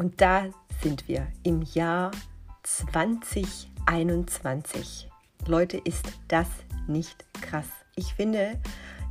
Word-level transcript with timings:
Und 0.00 0.20
da 0.22 0.46
sind 0.82 1.06
wir 1.08 1.28
im 1.42 1.60
Jahr 1.60 2.10
2021. 2.62 5.10
Leute, 5.46 5.76
ist 5.76 6.06
das 6.26 6.46
nicht 6.86 7.26
krass? 7.42 7.66
Ich 7.96 8.14
finde, 8.14 8.58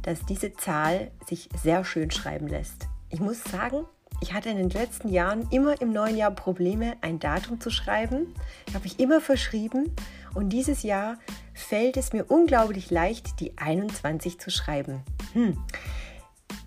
dass 0.02 0.26
diese 0.26 0.54
Zahl 0.54 1.12
sich 1.28 1.48
sehr 1.62 1.86
schön 1.86 2.10
schreiben 2.10 2.48
lässt. 2.48 2.88
Ich 3.12 3.20
muss 3.20 3.44
sagen, 3.44 3.86
ich 4.20 4.34
hatte 4.34 4.50
in 4.50 4.58
den 4.58 4.72
letzten 4.72 5.10
Jahren 5.10 5.48
immer 5.52 5.80
im 5.80 5.94
neuen 5.94 6.18
Jahr 6.18 6.32
Probleme, 6.32 6.98
ein 7.02 7.20
Datum 7.20 7.62
zu 7.62 7.70
schreiben. 7.70 8.34
Ich 8.66 8.74
habe 8.74 8.86
mich 8.86 9.00
immer 9.00 9.22
verschrieben 9.22 9.96
und 10.34 10.50
dieses 10.50 10.82
Jahr 10.82 11.20
fällt 11.54 11.98
es 11.98 12.14
mir 12.14 12.24
unglaublich 12.24 12.90
leicht, 12.90 13.40
die 13.42 13.56
21 13.60 14.40
zu 14.40 14.50
schreiben. 14.50 15.04
Hm. 15.34 15.56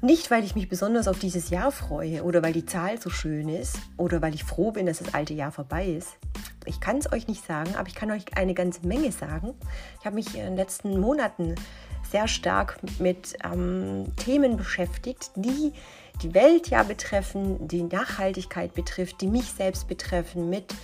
Nicht, 0.05 0.33
weil 0.33 0.43
ich 0.43 0.57
mich 0.57 0.69
besonders 0.69 1.07
auf 1.07 1.21
dieses 1.21 1.51
Jahr 1.51 1.71
freue 1.71 2.25
oder 2.25 2.43
weil 2.43 2.53
die 2.53 2.67
Zahl 2.67 3.01
so 3.01 3.09
schön 3.09 3.49
ist 3.49 3.79
oder 3.97 4.21
weil 4.21 4.35
ich 4.35 4.43
froh 4.43 4.73
bin, 4.73 4.87
dass 4.87 4.99
das 4.99 5.15
alte 5.15 5.33
Jahr 5.33 5.53
vorbei 5.53 5.87
ist. 5.87 6.17
Ich 6.65 6.81
kann 6.81 6.97
es 6.97 7.13
euch 7.13 7.29
nicht 7.29 7.47
sagen, 7.47 7.77
aber 7.77 7.87
ich 7.87 7.95
kann 7.95 8.11
euch 8.11 8.37
eine 8.37 8.53
ganze 8.53 8.85
Menge 8.85 9.13
sagen. 9.13 9.55
Ich 10.01 10.05
habe 10.05 10.17
mich 10.17 10.35
in 10.35 10.43
den 10.43 10.57
letzten 10.57 10.99
Monaten 10.99 11.55
sehr 12.11 12.27
stark 12.27 12.81
mit 12.99 13.37
ähm, 13.45 14.07
Themen 14.17 14.57
beschäftigt, 14.57 15.31
die 15.37 15.73
die 16.21 16.35
Welt 16.35 16.69
ja 16.69 16.83
betreffen, 16.83 17.69
die 17.69 17.85
Nachhaltigkeit 17.85 18.75
betrifft, 18.75 19.21
die 19.21 19.29
mich 19.29 19.53
selbst 19.53 19.87
betreffen, 19.87 20.51
mit 20.51 20.75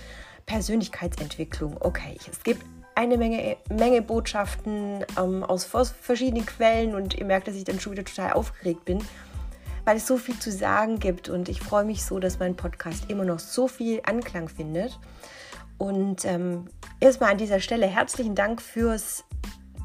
Persönlichkeitsentwicklung. 0.45 1.75
Okay, 1.81 2.15
es 2.31 2.41
gibt 2.41 2.63
eine 2.99 3.17
Menge, 3.17 3.55
Menge 3.69 4.01
Botschaften 4.01 5.05
ähm, 5.17 5.45
aus 5.45 5.63
verschiedenen 5.63 6.45
Quellen 6.45 6.95
und 6.95 7.13
ihr 7.13 7.23
merkt, 7.23 7.47
dass 7.47 7.55
ich 7.55 7.63
dann 7.63 7.79
schon 7.79 7.93
wieder 7.93 8.03
total 8.03 8.33
aufgeregt 8.33 8.83
bin, 8.83 8.99
weil 9.85 9.95
es 9.95 10.05
so 10.05 10.17
viel 10.17 10.37
zu 10.37 10.51
sagen 10.51 10.99
gibt 10.99 11.29
und 11.29 11.47
ich 11.47 11.61
freue 11.61 11.85
mich 11.85 12.03
so, 12.03 12.19
dass 12.19 12.39
mein 12.39 12.57
Podcast 12.57 13.09
immer 13.09 13.23
noch 13.23 13.39
so 13.39 13.69
viel 13.69 14.01
Anklang 14.03 14.49
findet. 14.49 14.99
Und 15.77 16.25
ähm, 16.25 16.67
erstmal 16.99 17.31
an 17.31 17.37
dieser 17.37 17.61
Stelle 17.61 17.87
herzlichen 17.87 18.35
Dank 18.35 18.61
fürs 18.61 19.23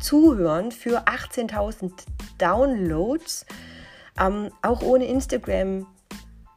Zuhören, 0.00 0.72
für 0.72 1.06
18.000 1.06 1.92
Downloads. 2.38 3.46
Ähm, 4.18 4.50
auch 4.60 4.82
ohne 4.82 5.06
Instagram 5.06 5.86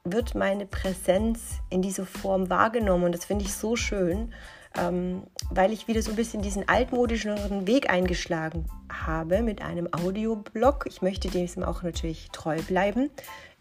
wird 0.05 0.33
meine 0.33 0.65
Präsenz 0.65 1.59
in 1.69 1.83
dieser 1.83 2.07
Form 2.07 2.49
wahrgenommen 2.49 3.03
und 3.03 3.11
das 3.11 3.25
finde 3.25 3.45
ich 3.45 3.53
so 3.53 3.75
schön, 3.75 4.33
ähm, 4.79 5.23
weil 5.49 5.71
ich 5.71 5.87
wieder 5.87 6.01
so 6.01 6.11
ein 6.11 6.15
bisschen 6.15 6.41
diesen 6.41 6.67
altmodischen 6.67 7.67
Weg 7.67 7.89
eingeschlagen 7.89 8.65
habe 8.89 9.41
mit 9.41 9.61
einem 9.61 9.87
Audioblog. 9.91 10.85
Ich 10.87 11.01
möchte 11.01 11.29
diesem 11.29 11.63
auch 11.63 11.83
natürlich 11.83 12.29
treu 12.31 12.61
bleiben. 12.61 13.09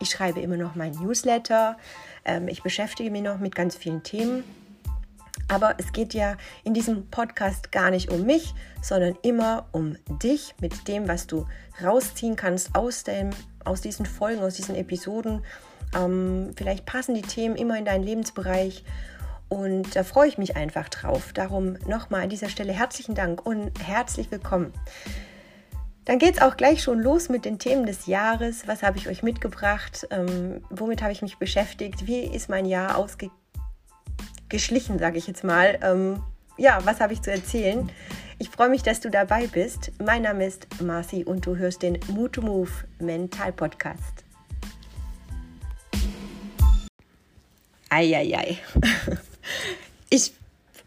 Ich 0.00 0.10
schreibe 0.10 0.40
immer 0.40 0.56
noch 0.56 0.74
mein 0.74 0.92
Newsletter. 0.92 1.76
Ähm, 2.24 2.48
ich 2.48 2.62
beschäftige 2.62 3.10
mich 3.10 3.22
noch 3.22 3.38
mit 3.38 3.54
ganz 3.54 3.76
vielen 3.76 4.02
Themen. 4.02 4.44
Aber 5.48 5.74
es 5.78 5.92
geht 5.92 6.12
ja 6.12 6.36
in 6.64 6.74
diesem 6.74 7.08
Podcast 7.08 7.70
gar 7.70 7.90
nicht 7.90 8.10
um 8.10 8.24
mich, 8.24 8.52
sondern 8.82 9.16
immer 9.22 9.66
um 9.72 9.96
dich 10.22 10.54
mit 10.60 10.88
dem, 10.88 11.06
was 11.06 11.26
du 11.26 11.46
rausziehen 11.82 12.34
kannst 12.36 12.74
aus, 12.74 13.04
dem, 13.04 13.30
aus 13.64 13.80
diesen 13.80 14.06
Folgen, 14.06 14.42
aus 14.42 14.54
diesen 14.54 14.74
Episoden. 14.74 15.44
Ähm, 15.94 16.50
vielleicht 16.56 16.84
passen 16.84 17.14
die 17.14 17.22
Themen 17.22 17.54
immer 17.54 17.78
in 17.78 17.84
deinen 17.84 18.02
Lebensbereich 18.02 18.84
und 19.48 19.94
da 19.94 20.02
freue 20.02 20.28
ich 20.28 20.38
mich 20.38 20.56
einfach 20.56 20.88
drauf. 20.88 21.32
Darum 21.32 21.74
nochmal 21.86 22.22
an 22.22 22.28
dieser 22.28 22.48
Stelle 22.48 22.72
herzlichen 22.72 23.14
Dank 23.14 23.46
und 23.46 23.70
herzlich 23.84 24.30
willkommen. 24.30 24.72
Dann 26.04 26.18
geht 26.18 26.36
es 26.36 26.42
auch 26.42 26.56
gleich 26.56 26.82
schon 26.82 27.00
los 27.00 27.28
mit 27.28 27.44
den 27.44 27.58
Themen 27.58 27.86
des 27.86 28.06
Jahres. 28.06 28.68
Was 28.68 28.82
habe 28.82 28.98
ich 28.98 29.08
euch 29.08 29.22
mitgebracht? 29.22 30.06
Ähm, 30.10 30.62
womit 30.70 31.02
habe 31.02 31.12
ich 31.12 31.22
mich 31.22 31.38
beschäftigt? 31.38 32.06
Wie 32.06 32.20
ist 32.20 32.48
mein 32.48 32.64
Jahr 32.64 32.96
ausgeschlichen, 32.96 34.98
sage 34.98 35.18
ich 35.18 35.26
jetzt 35.26 35.42
mal? 35.42 35.78
Ähm, 35.82 36.22
ja, 36.56 36.78
was 36.84 37.00
habe 37.00 37.12
ich 37.12 37.22
zu 37.22 37.32
erzählen? 37.32 37.90
Ich 38.38 38.50
freue 38.50 38.68
mich, 38.68 38.82
dass 38.82 39.00
du 39.00 39.10
dabei 39.10 39.48
bist. 39.48 39.92
Mein 40.02 40.22
Name 40.22 40.46
ist 40.46 40.80
Marci 40.80 41.24
und 41.24 41.46
du 41.46 41.56
hörst 41.56 41.82
den 41.82 41.98
Move 42.08 42.30
to 42.30 42.42
Move 42.42 42.70
Mental 43.00 43.52
Podcast. 43.52 44.24
Eieiei. 47.88 48.58
Ich 50.10 50.32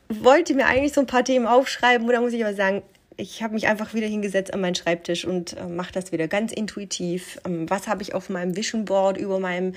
wollte 0.10 0.54
mir 0.56 0.66
eigentlich 0.66 0.94
so 0.94 1.02
ein 1.02 1.08
paar 1.08 1.24
Themen 1.24 1.46
aufschreiben, 1.46 2.08
oder 2.08 2.22
muss 2.22 2.34
ich 2.34 2.44
aber 2.44 2.54
sagen, 2.56 2.82
ich 3.20 3.44
habe 3.44 3.54
mich 3.54 3.68
einfach 3.68 3.94
wieder 3.94 4.08
hingesetzt 4.08 4.54
an 4.54 4.62
meinen 4.62 4.76
Schreibtisch 4.76 5.26
und 5.26 5.58
äh, 5.58 5.68
mache 5.68 5.92
das 5.92 6.12
wieder 6.12 6.28
ganz 6.28 6.52
intuitiv. 6.54 7.40
Ähm, 7.46 7.70
was 7.70 7.88
habe 7.88 8.02
ich 8.02 8.16
auf 8.16 8.30
meinem 8.30 8.56
Vision 8.56 8.86
Board 8.86 9.18
über 9.18 9.40
meinem 9.40 9.74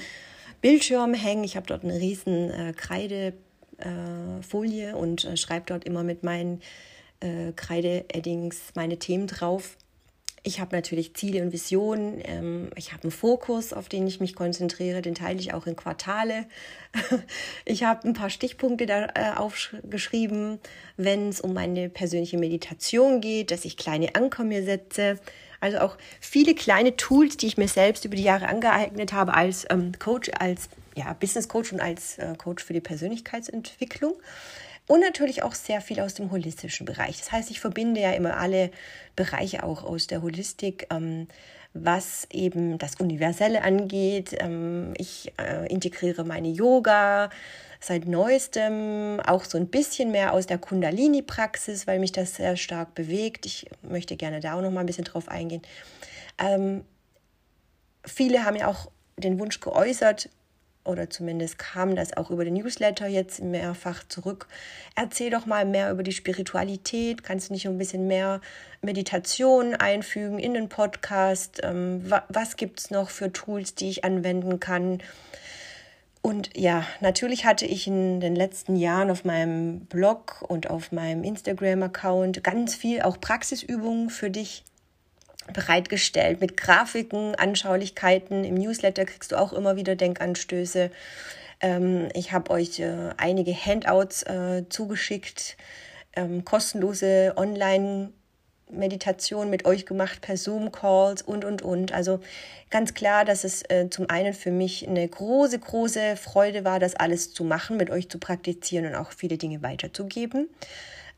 Bildschirm 0.61 1.13
hängen? 1.15 1.43
Ich 1.45 1.57
habe 1.57 1.67
dort 1.67 1.83
eine 1.83 1.95
riesen 1.95 2.51
äh, 2.51 2.73
Kreidefolie 2.73 3.35
äh, 4.91 4.95
und 4.95 5.25
äh, 5.25 5.37
schreibe 5.37 5.67
dort 5.67 5.85
immer 5.85 6.05
mit 6.05 6.23
meinen 6.23 6.63
äh, 7.21 7.53
Kreide-Eddings 7.55 8.73
meine 8.75 8.99
Themen 8.99 9.27
drauf. 9.27 9.77
Ich 10.45 10.59
habe 10.59 10.75
natürlich 10.75 11.15
Ziele 11.15 11.41
und 11.43 11.53
Visionen. 11.53 12.21
Ähm, 12.25 12.71
ich 12.75 12.93
habe 12.93 13.05
einen 13.05 13.13
Fokus, 13.13 13.73
auf 13.73 13.89
den 13.89 14.07
ich 14.09 14.19
mich 14.19 14.35
konzentriere. 14.35 15.01
Den 15.01 15.15
teile 15.15 15.39
ich 15.39 15.55
auch 15.55 15.67
in 15.67 15.77
Quartale. 15.77 16.47
ich 17.65 17.85
habe 17.85 18.09
ein 18.09 18.13
paar 18.13 18.31
Stichpunkte 18.31 18.87
da 18.87 19.07
äh, 19.15 19.37
aufgeschrieben, 19.37 20.59
wenn 20.97 21.29
es 21.29 21.41
um 21.41 21.53
meine 21.53 21.89
persönliche 21.89 22.39
Meditation 22.39 23.21
geht, 23.21 23.53
dass 23.53 23.65
ich 23.65 23.77
kleine 23.77 24.17
Anker 24.17 24.43
mir 24.43 24.65
setze. 24.65 25.21
Also 25.61 25.79
auch 25.79 25.97
viele 26.21 26.57
kleine 26.57 26.97
Tools, 26.97 27.37
die 27.37 27.47
ich 27.47 27.57
mir 27.57 27.69
selbst 27.69 28.05
über 28.05 28.17
die 28.17 28.25
Jahre 28.25 28.49
angeeignet 28.49 29.13
habe 29.13 29.35
als 29.35 29.65
ähm, 29.71 29.93
Coach, 30.01 30.29
als 30.37 30.69
ja, 30.97 31.13
Business 31.13 31.47
Coach 31.47 31.73
und 31.73 31.81
als 31.81 32.19
äh, 32.19 32.35
Coach 32.37 32.65
für 32.65 32.73
die 32.73 32.81
Persönlichkeitsentwicklung. 32.81 34.15
Und 34.93 35.01
natürlich 35.01 35.43
auch 35.43 35.55
sehr 35.55 35.81
viel 35.81 36.01
aus 36.01 36.13
dem 36.13 36.31
holistischen 36.31 36.85
Bereich. 36.85 37.19
Das 37.19 37.33
heißt, 37.33 37.51
ich 37.51 37.61
verbinde 37.61 37.99
ja 37.99 38.13
immer 38.13 38.37
alle 38.37 38.71
Bereiche 39.17 39.63
auch 39.63 39.85
aus 39.85 40.07
der 40.07 40.21
Holistik. 40.21 40.87
Ähm, 40.91 41.29
was 41.73 42.27
eben 42.31 42.77
das 42.77 42.97
Universelle 42.97 43.63
angeht. 43.63 44.37
Ähm, 44.39 44.93
ich 44.99 45.33
äh, 45.39 45.67
integriere 45.73 46.23
meine 46.23 46.49
Yoga 46.49 47.31
seit 47.81 48.07
neuestem 48.07 49.19
auch 49.27 49.45
so 49.45 49.57
ein 49.57 49.69
bisschen 49.69 50.11
mehr 50.11 50.35
aus 50.35 50.45
der 50.45 50.59
Kundalini-Praxis, 50.59 51.87
weil 51.87 51.99
mich 51.99 52.13
das 52.13 52.35
sehr 52.35 52.59
stark 52.59 52.95
bewegt. 52.95 53.47
Ich 53.47 53.71
möchte 53.81 54.17
gerne 54.17 54.41
da 54.41 54.59
auch 54.59 54.61
noch 54.61 54.71
mal 54.71 54.81
ein 54.81 54.87
bisschen 54.87 55.05
drauf 55.05 55.31
eingehen. 55.31 55.63
Ähm, 56.37 56.85
viele 58.05 58.45
haben 58.45 58.57
ja 58.57 58.67
auch 58.67 58.91
den 59.17 59.39
Wunsch 59.39 59.59
geäußert, 59.59 60.29
oder 60.85 61.09
zumindest 61.11 61.59
kam 61.59 61.95
das 61.95 62.17
auch 62.17 62.31
über 62.31 62.45
den 62.45 62.55
Newsletter 62.55 63.07
jetzt 63.07 63.41
mehrfach 63.41 64.03
zurück. 64.09 64.49
Erzähl 64.97 65.31
doch 65.31 65.47
mal 65.47 65.65
mehr 65.65 65.91
über 65.91 66.03
die 66.03 66.13
Spiritualität. 66.13 67.23
Kannst 67.23 67.49
du 67.49 67.53
nicht 67.53 67.67
ein 67.67 67.79
bisschen 67.79 68.07
mehr 68.07 68.41
Meditation 68.81 69.75
einfügen 69.75 70.39
in 70.39 70.55
den 70.55 70.69
Podcast? 70.69 71.61
Ähm, 71.63 72.11
was 72.29 72.57
gibt 72.57 72.81
es 72.81 72.91
noch 72.91 73.11
für 73.11 73.33
Tools, 73.33 73.75
die 73.75 73.91
ich 73.91 74.05
anwenden 74.05 74.59
kann? 74.59 75.01
Und 76.21 76.57
ja, 76.57 76.87
natürlich 77.01 77.45
hatte 77.45 77.67
ich 77.67 77.89
in 77.89 78.21
den 78.21 78.37
letzten 78.37 78.77
Jahren 78.77 79.11
auf 79.11 79.25
meinem 79.25 79.81
Blog 79.87 80.45
und 80.47 80.71
auf 80.71 80.93
meinem 80.93 81.25
Instagram-Account 81.25 82.45
ganz 82.45 82.77
viel 82.77 83.03
auch 83.03 83.21
Praxisübungen 83.21 84.09
für 84.09 84.31
dich 84.31 84.63
bereitgestellt 85.53 86.41
mit 86.41 86.57
Grafiken, 86.57 87.35
Anschaulichkeiten. 87.35 88.45
Im 88.45 88.55
Newsletter 88.55 89.05
kriegst 89.05 89.33
du 89.33 89.37
auch 89.37 89.53
immer 89.53 89.77
wieder 89.77 89.97
Denkanstöße. 89.97 90.91
Ähm, 91.61 92.09
ich 92.15 92.33
habe 92.33 92.51
euch 92.51 92.81
äh, 92.81 93.11
einige 93.17 93.55
Handouts 93.55 94.23
äh, 94.25 94.65
zugeschickt, 94.69 95.57
ähm, 96.15 96.45
kostenlose 96.45 97.35
Online- 97.37 98.13
Meditation 98.73 99.51
mit 99.51 99.65
euch 99.65 99.87
gemacht 99.87 100.21
per 100.21 100.37
Zoom-Calls 100.37 101.23
und, 101.23 101.45
und, 101.45 101.63
und. 101.63 101.93
Also 101.93 102.21
ganz 102.71 102.95
klar, 102.95 103.25
dass 103.25 103.45
es 103.45 103.63
äh, 103.69 103.89
zum 103.91 104.09
einen 104.09 104.33
für 104.33 104.51
mich 104.51 104.89
eine 104.89 105.07
große, 105.07 105.59
große 105.59 106.17
Freude 106.17 106.65
war, 106.65 106.81
das 106.81 106.95
alles 106.97 107.33
zu 107.33 107.45
machen, 107.45 107.77
mit 107.77 107.91
euch 107.91 108.09
zu 108.09 108.19
praktizieren 108.19 108.87
und 108.87 108.95
auch 108.95 109.13
viele 109.13 109.39
Dinge 109.39 109.63
weiterzugeben. 109.63 110.49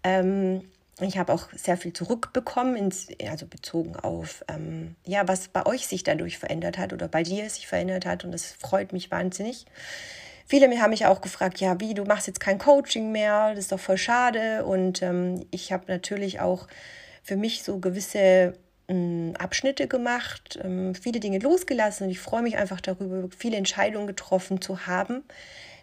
Ähm, 0.02 0.62
ich 1.00 1.18
habe 1.18 1.32
auch 1.32 1.48
sehr 1.54 1.76
viel 1.76 1.92
zurückbekommen, 1.92 2.76
ins, 2.76 3.08
also 3.28 3.46
bezogen 3.46 3.96
auf, 3.96 4.44
ähm, 4.48 4.94
ja, 5.04 5.26
was 5.26 5.48
bei 5.48 5.66
euch 5.66 5.86
sich 5.86 6.04
dadurch 6.04 6.38
verändert 6.38 6.78
hat 6.78 6.92
oder 6.92 7.08
bei 7.08 7.22
dir 7.22 7.48
sich 7.50 7.66
verändert 7.66 8.06
hat. 8.06 8.24
Und 8.24 8.32
das 8.32 8.52
freut 8.52 8.92
mich 8.92 9.10
wahnsinnig. 9.10 9.66
Viele 10.46 10.68
haben 10.78 10.90
mich 10.90 11.06
auch 11.06 11.20
gefragt, 11.20 11.60
ja, 11.60 11.80
wie, 11.80 11.94
du 11.94 12.04
machst 12.04 12.26
jetzt 12.26 12.38
kein 12.38 12.58
Coaching 12.58 13.10
mehr, 13.10 13.50
das 13.50 13.60
ist 13.60 13.72
doch 13.72 13.80
voll 13.80 13.96
schade. 13.96 14.64
Und 14.64 15.02
ähm, 15.02 15.44
ich 15.50 15.72
habe 15.72 15.84
natürlich 15.88 16.40
auch 16.40 16.68
für 17.22 17.36
mich 17.36 17.62
so 17.62 17.78
gewisse 17.78 18.54
ähm, 18.86 19.34
Abschnitte 19.38 19.88
gemacht, 19.88 20.58
ähm, 20.62 20.94
viele 20.94 21.20
Dinge 21.20 21.38
losgelassen 21.38 22.04
und 22.04 22.10
ich 22.10 22.20
freue 22.20 22.42
mich 22.42 22.56
einfach 22.56 22.80
darüber, 22.80 23.28
viele 23.36 23.56
Entscheidungen 23.56 24.06
getroffen 24.06 24.60
zu 24.60 24.86
haben, 24.86 25.24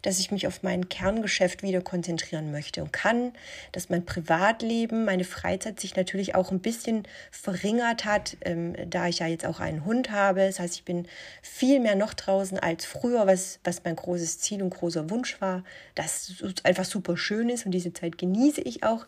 dass 0.02 0.20
ich 0.20 0.32
mich 0.32 0.48
auf 0.48 0.64
mein 0.64 0.90
Kerngeschäft 0.90 1.64
wieder 1.64 1.82
konzentrieren 1.82 2.52
möchte 2.52 2.82
und 2.82 2.94
kann, 2.94 3.34
dass 3.72 3.90
mein 3.90 4.06
Privatleben, 4.06 5.06
meine 5.06 5.24
Freizeit 5.24 5.80
sich 5.80 5.96
natürlich 5.96 6.36
auch 6.36 6.52
ein 6.52 6.60
bisschen 6.60 7.04
verringert 7.32 8.06
hat, 8.06 8.38
ähm, 8.42 8.76
da 8.90 9.08
ich 9.08 9.20
ja 9.20 9.28
jetzt 9.28 9.46
auch 9.46 9.60
einen 9.60 9.86
Hund 9.86 10.12
habe. 10.12 10.46
Das 10.46 10.60
heißt, 10.60 10.76
ich 10.76 10.84
bin 10.84 11.08
viel 11.42 11.80
mehr 11.80 11.96
noch 11.96 12.14
draußen 12.14 12.60
als 12.60 12.86
früher, 12.86 13.28
was, 13.28 13.60
was 13.64 13.84
mein 13.84 13.96
großes 13.96 14.40
Ziel 14.40 14.62
und 14.64 14.72
großer 14.72 15.10
Wunsch 15.10 15.40
war, 15.42 15.64
dass 15.96 16.42
es 16.42 16.66
einfach 16.66 16.86
super 16.86 17.18
schön 17.18 17.50
ist 17.50 17.66
und 17.66 17.72
diese 17.72 17.94
Zeit 17.94 18.18
genieße 18.18 18.62
ich 18.62 18.84
auch 18.84 19.06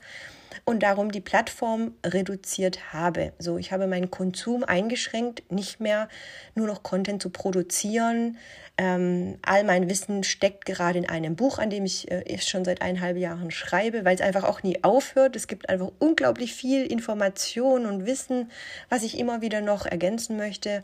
und 0.65 0.83
darum 0.83 1.11
die 1.11 1.21
Plattform 1.21 1.93
reduziert 2.05 2.93
habe. 2.93 3.33
So, 3.39 3.57
ich 3.57 3.71
habe 3.71 3.87
meinen 3.87 4.11
Konsum 4.11 4.63
eingeschränkt, 4.63 5.51
nicht 5.51 5.79
mehr 5.79 6.09
nur 6.55 6.67
noch 6.67 6.83
Content 6.83 7.21
zu 7.21 7.29
produzieren. 7.29 8.37
Ähm, 8.75 9.37
all 9.43 9.63
mein 9.63 9.87
Wissen 9.87 10.23
steckt 10.23 10.65
gerade 10.65 10.97
in 10.97 11.07
einem 11.07 11.35
Buch, 11.35 11.59
an 11.59 11.69
dem 11.69 11.85
ich 11.85 12.09
äh, 12.09 12.39
schon 12.39 12.65
seit 12.65 12.81
eineinhalb 12.81 13.17
Jahren 13.17 13.51
schreibe, 13.51 14.03
weil 14.03 14.15
es 14.15 14.21
einfach 14.21 14.43
auch 14.43 14.63
nie 14.63 14.83
aufhört. 14.83 15.35
Es 15.35 15.45
gibt 15.45 15.69
einfach 15.69 15.91
unglaublich 15.99 16.55
viel 16.55 16.83
Information 16.85 17.85
und 17.85 18.07
Wissen, 18.07 18.49
was 18.89 19.03
ich 19.03 19.19
immer 19.19 19.41
wieder 19.41 19.61
noch 19.61 19.85
ergänzen 19.85 20.37
möchte. 20.37 20.83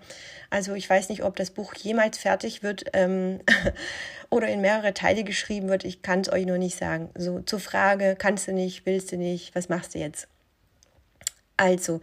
Also 0.52 0.76
ich 0.76 0.88
weiß 0.88 1.10
nicht, 1.10 1.24
ob 1.24 1.36
das 1.36 1.50
Buch 1.50 1.74
jemals 1.74 2.20
fertig 2.20 2.62
wird 2.62 2.86
ähm, 2.94 3.40
oder 4.30 4.48
in 4.50 4.62
mehrere 4.62 4.94
Teile 4.94 5.24
geschrieben 5.24 5.68
wird. 5.68 5.84
Ich 5.84 6.04
kann 6.04 6.22
es 6.22 6.32
euch 6.32 6.46
noch 6.46 6.58
nicht 6.58 6.78
sagen. 6.78 7.10
So 7.18 7.40
zur 7.42 7.60
Frage, 7.60 8.16
kannst 8.20 8.48
du 8.48 8.54
nicht, 8.54 8.86
willst 8.86 9.12
du 9.12 9.18
nicht, 9.18 9.56
was 9.56 9.59
machst 9.68 9.96
du 9.96 10.00
jetzt? 10.00 10.28
Also, 11.58 12.00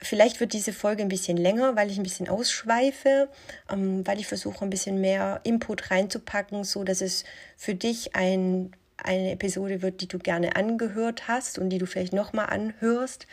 Vielleicht 0.00 0.38
wird 0.38 0.52
diese 0.52 0.72
Folge 0.72 1.02
ein 1.02 1.08
bisschen 1.08 1.36
länger, 1.36 1.74
weil 1.74 1.90
ich 1.90 1.96
ein 1.96 2.04
bisschen 2.04 2.28
ausschweife, 2.28 3.28
ähm, 3.68 4.06
weil 4.06 4.20
ich 4.20 4.28
versuche, 4.28 4.64
ein 4.64 4.70
bisschen 4.70 5.00
mehr 5.00 5.40
Input 5.42 5.90
reinzupacken, 5.90 6.62
so 6.62 6.84
dass 6.84 7.00
es 7.00 7.24
für 7.56 7.74
dich 7.74 8.14
ein, 8.14 8.70
eine 8.96 9.32
Episode 9.32 9.82
wird, 9.82 10.00
die 10.00 10.06
du 10.06 10.18
gerne 10.18 10.54
angehört 10.54 11.26
hast 11.26 11.58
und 11.58 11.70
die 11.70 11.78
du 11.78 11.86
vielleicht 11.86 12.12
nochmal 12.12 12.46
anhörst. 12.46 13.26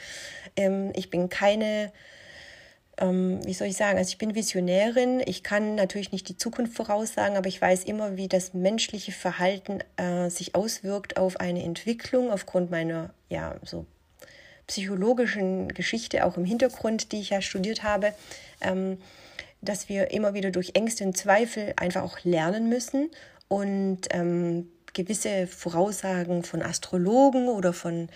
Ähm, 0.55 0.91
ich 0.95 1.11
bin 1.11 1.29
keine, 1.29 1.91
ähm, 2.97 3.45
wie 3.45 3.53
soll 3.53 3.67
ich 3.67 3.77
sagen, 3.77 3.97
also 3.97 4.09
ich 4.09 4.17
bin 4.17 4.35
Visionärin. 4.35 5.21
Ich 5.25 5.43
kann 5.43 5.75
natürlich 5.75 6.11
nicht 6.11 6.29
die 6.29 6.37
Zukunft 6.37 6.73
voraussagen, 6.73 7.35
aber 7.37 7.47
ich 7.47 7.61
weiß 7.61 7.83
immer, 7.83 8.17
wie 8.17 8.27
das 8.27 8.53
menschliche 8.53 9.11
Verhalten 9.11 9.79
äh, 9.97 10.29
sich 10.29 10.55
auswirkt 10.55 11.17
auf 11.17 11.39
eine 11.39 11.63
Entwicklung 11.63 12.31
aufgrund 12.31 12.71
meiner, 12.71 13.13
ja, 13.29 13.55
so 13.63 13.85
psychologischen 14.67 15.67
Geschichte 15.69 16.25
auch 16.25 16.37
im 16.37 16.45
Hintergrund, 16.45 17.11
die 17.11 17.19
ich 17.19 17.29
ja 17.29 17.41
studiert 17.41 17.83
habe, 17.83 18.13
ähm, 18.61 18.97
dass 19.61 19.89
wir 19.89 20.11
immer 20.11 20.33
wieder 20.33 20.51
durch 20.51 20.71
Ängste 20.73 21.03
und 21.03 21.17
Zweifel 21.17 21.73
einfach 21.77 22.03
auch 22.03 22.19
lernen 22.23 22.69
müssen 22.69 23.11
und 23.47 24.01
ähm, 24.11 24.69
gewisse 24.93 25.47
Voraussagen 25.47 26.43
von 26.43 26.61
Astrologen 26.61 27.47
oder 27.47 27.73
von, 27.73 28.09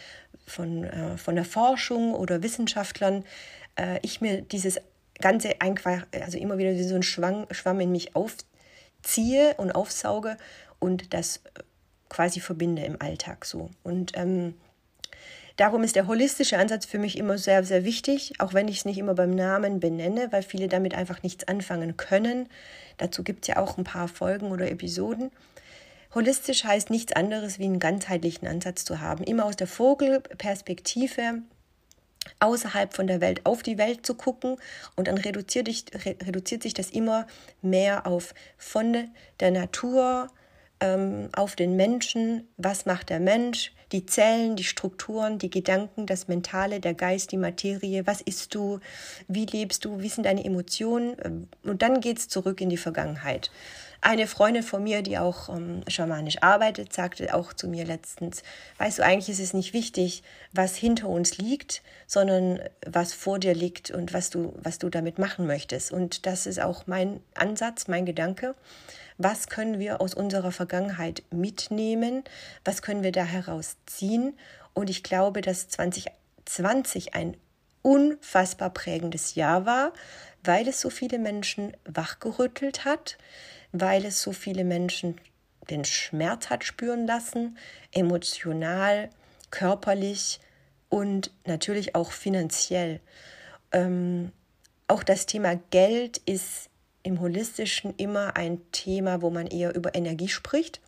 von, 0.46 0.86
äh, 0.86 1.18
von 1.18 1.36
der 1.36 1.46
Forschung 1.46 2.14
oder 2.14 2.42
Wissenschaftlern, 2.42 3.26
äh, 3.80 4.00
ich 4.02 4.22
mir 4.22 4.42
dieses 4.42 4.80
Ganze 5.20 5.62
einfach, 5.62 6.06
also 6.12 6.38
immer 6.38 6.58
wieder 6.58 6.74
wie 6.74 6.84
so 6.84 6.96
ein 6.96 7.04
Schwang, 7.04 7.48
Schwamm 7.52 7.80
in 7.80 7.92
mich 7.92 8.16
aufziehe 8.16 9.56
und 9.58 9.72
aufsauge 9.72 10.38
und 10.80 11.14
das 11.14 11.42
quasi 12.10 12.40
verbinde 12.40 12.84
im 12.84 13.02
Alltag 13.02 13.46
so. 13.46 13.70
Und 13.84 14.14
ähm, 14.16 14.56
Darum 15.60 15.84
ist 15.84 15.98
der 15.98 16.08
holistische 16.08 16.58
Ansatz 16.58 16.86
für 16.86 17.00
mich 17.00 17.18
immer 17.18 17.38
sehr, 17.38 17.66
sehr 17.66 17.84
wichtig, 17.84 18.36
auch 18.40 18.54
wenn 18.54 18.70
ich 18.70 18.78
es 18.78 18.86
nicht 18.86 18.98
immer 18.98 19.14
beim 19.14 19.31
Namen 19.31 19.81
benenne, 19.81 20.31
weil 20.31 20.42
viele 20.42 20.70
damit 20.70 20.96
einfach 20.96 21.22
nichts 21.22 21.50
anfangen 21.50 21.98
können. 21.98 22.48
Dazu 22.96 23.26
gibt 23.26 23.44
es 23.44 23.50
ja 23.50 23.58
auch 23.58 23.78
ein 23.78 23.84
paar 23.84 24.08
Folgen 24.08 24.54
oder 24.54 24.72
Episoden. 24.72 25.31
Holistisch 26.16 26.64
heißt 26.64 26.90
nichts 26.90 27.12
anderes 27.12 27.60
wie 27.60 27.66
einen 27.66 27.80
ganzheitlichen 27.80 28.48
Ansatz 28.48 28.86
zu 28.86 29.02
haben, 29.02 29.26
immer 29.26 29.44
aus 29.44 29.58
der 29.58 29.68
Vogelperspektive 29.68 31.42
außerhalb 32.40 32.94
von 32.94 33.08
der 33.08 33.22
Welt 33.22 33.46
auf 33.46 33.64
die 33.64 33.78
Welt 33.78 34.06
zu 34.06 34.16
gucken. 34.16 34.58
Und 34.96 35.08
dann 35.08 35.18
reduziert, 35.18 35.68
dich, 35.68 35.86
reduziert 35.96 36.64
sich 36.64 36.74
das 36.74 36.90
immer 36.90 37.28
mehr 37.62 38.06
auf 38.08 38.34
von 38.58 39.10
der 39.40 39.52
Natur, 39.52 40.30
ähm, 40.80 41.30
auf 41.34 41.56
den 41.56 41.76
Menschen, 41.76 42.48
was 42.58 42.86
macht 42.86 43.10
der 43.10 43.20
Mensch, 43.20 43.74
die 43.92 44.06
Zellen, 44.06 44.56
die 44.56 44.64
Strukturen, 44.64 45.40
die 45.40 45.50
Gedanken, 45.50 46.06
das 46.06 46.28
Mentale, 46.28 46.80
der 46.80 46.94
Geist, 46.94 47.31
die 47.31 47.38
Materie, 47.38 48.06
was 48.06 48.22
isst 48.22 48.54
du, 48.56 48.80
wie 49.28 49.46
lebst 49.46 49.84
du, 49.86 50.00
wie 50.00 50.10
sind 50.10 50.26
deine 50.26 50.46
Emotionen? 50.46 51.48
Und 51.64 51.81
dann 51.81 52.02
geht 52.02 52.20
es 52.20 52.28
zurück 52.28 52.62
in 52.62 52.70
die 52.70 52.78
Vergangenheit. 52.78 53.50
Eine 54.01 54.28
Freundin 54.28 54.63
von 54.63 54.84
mir, 54.84 55.01
die 55.01 55.18
auch 55.18 55.50
ähm, 55.50 55.81
schamanisch 55.88 56.42
arbeitet, 56.42 56.94
sagte 56.94 57.34
auch 57.34 57.51
zu 57.51 57.68
mir 57.68 57.86
letztens, 57.86 58.44
weißt 58.78 59.00
du, 59.00 59.04
eigentlich 59.04 59.30
ist 59.30 59.44
es 59.44 59.54
nicht 59.54 59.74
wichtig, 59.74 60.24
was 60.54 60.75
hinter 60.75 61.10
uns 61.10 61.38
liegt, 61.38 61.81
sondern 62.07 62.62
was 62.86 63.13
vor 63.13 63.40
dir 63.40 63.54
liegt 63.54 63.92
und 63.92 64.13
was 64.13 64.30
du, 64.30 64.54
was 64.62 64.80
du 64.80 64.90
damit 64.90 65.19
machen 65.19 65.48
möchtest. 65.48 65.92
Und 65.92 66.25
das 66.25 66.46
ist 66.46 66.62
auch 66.62 66.88
mein 66.88 67.19
Ansatz, 67.36 67.88
mein 67.88 68.06
Gedanke 68.06 68.56
was 69.19 69.50
können 69.50 69.80
wir 69.80 70.00
aus 70.00 70.13
unserer 70.13 70.52
Vergangenheit 70.52 71.24
mitnehmen, 71.30 72.24
was 72.63 72.81
können 72.81 73.04
wir 73.04 73.12
da 73.12 73.24
herausziehen. 73.24 74.40
Und 74.74 74.90
ich 74.90 75.04
glaube, 75.04 75.42
dass 75.42 75.68
2020 75.68 77.13
ein 77.13 77.36
unfassbar 77.81 78.69
prägendes 78.69 79.36
Jahr 79.36 79.66
war, 79.66 79.92
weil 80.44 80.69
es 80.69 80.80
so 80.80 80.90
viele 80.90 81.19
Menschen 81.19 81.75
wachgerüttelt 81.84 82.86
hat, 82.86 83.18
weil 83.71 84.06
es 84.06 84.21
so 84.21 84.31
viele 84.31 84.63
Menschen 84.63 85.16
den 85.69 85.86
Schmerz 85.86 86.50
hat 86.50 86.63
spüren 86.63 87.06
lassen, 87.06 87.57
emotional, 87.92 89.10
körperlich 89.51 90.39
und 90.89 91.31
natürlich 91.45 91.95
auch 91.95 92.12
finanziell. 92.12 93.00
Ähm, 93.71 94.31
auch 94.88 95.04
das 95.04 95.25
Thema 95.25 95.56
Geld 95.69 96.18
ist 96.25 96.69
im 97.04 97.19
Holistischen 97.19 97.94
immer 97.98 98.36
ein 98.36 98.60
Thema, 98.71 99.21
wo 99.21 99.30
man 99.30 99.48
eher 99.48 99.75
über 99.75 99.95
Energie 99.95 100.27
spricht. 100.27 100.81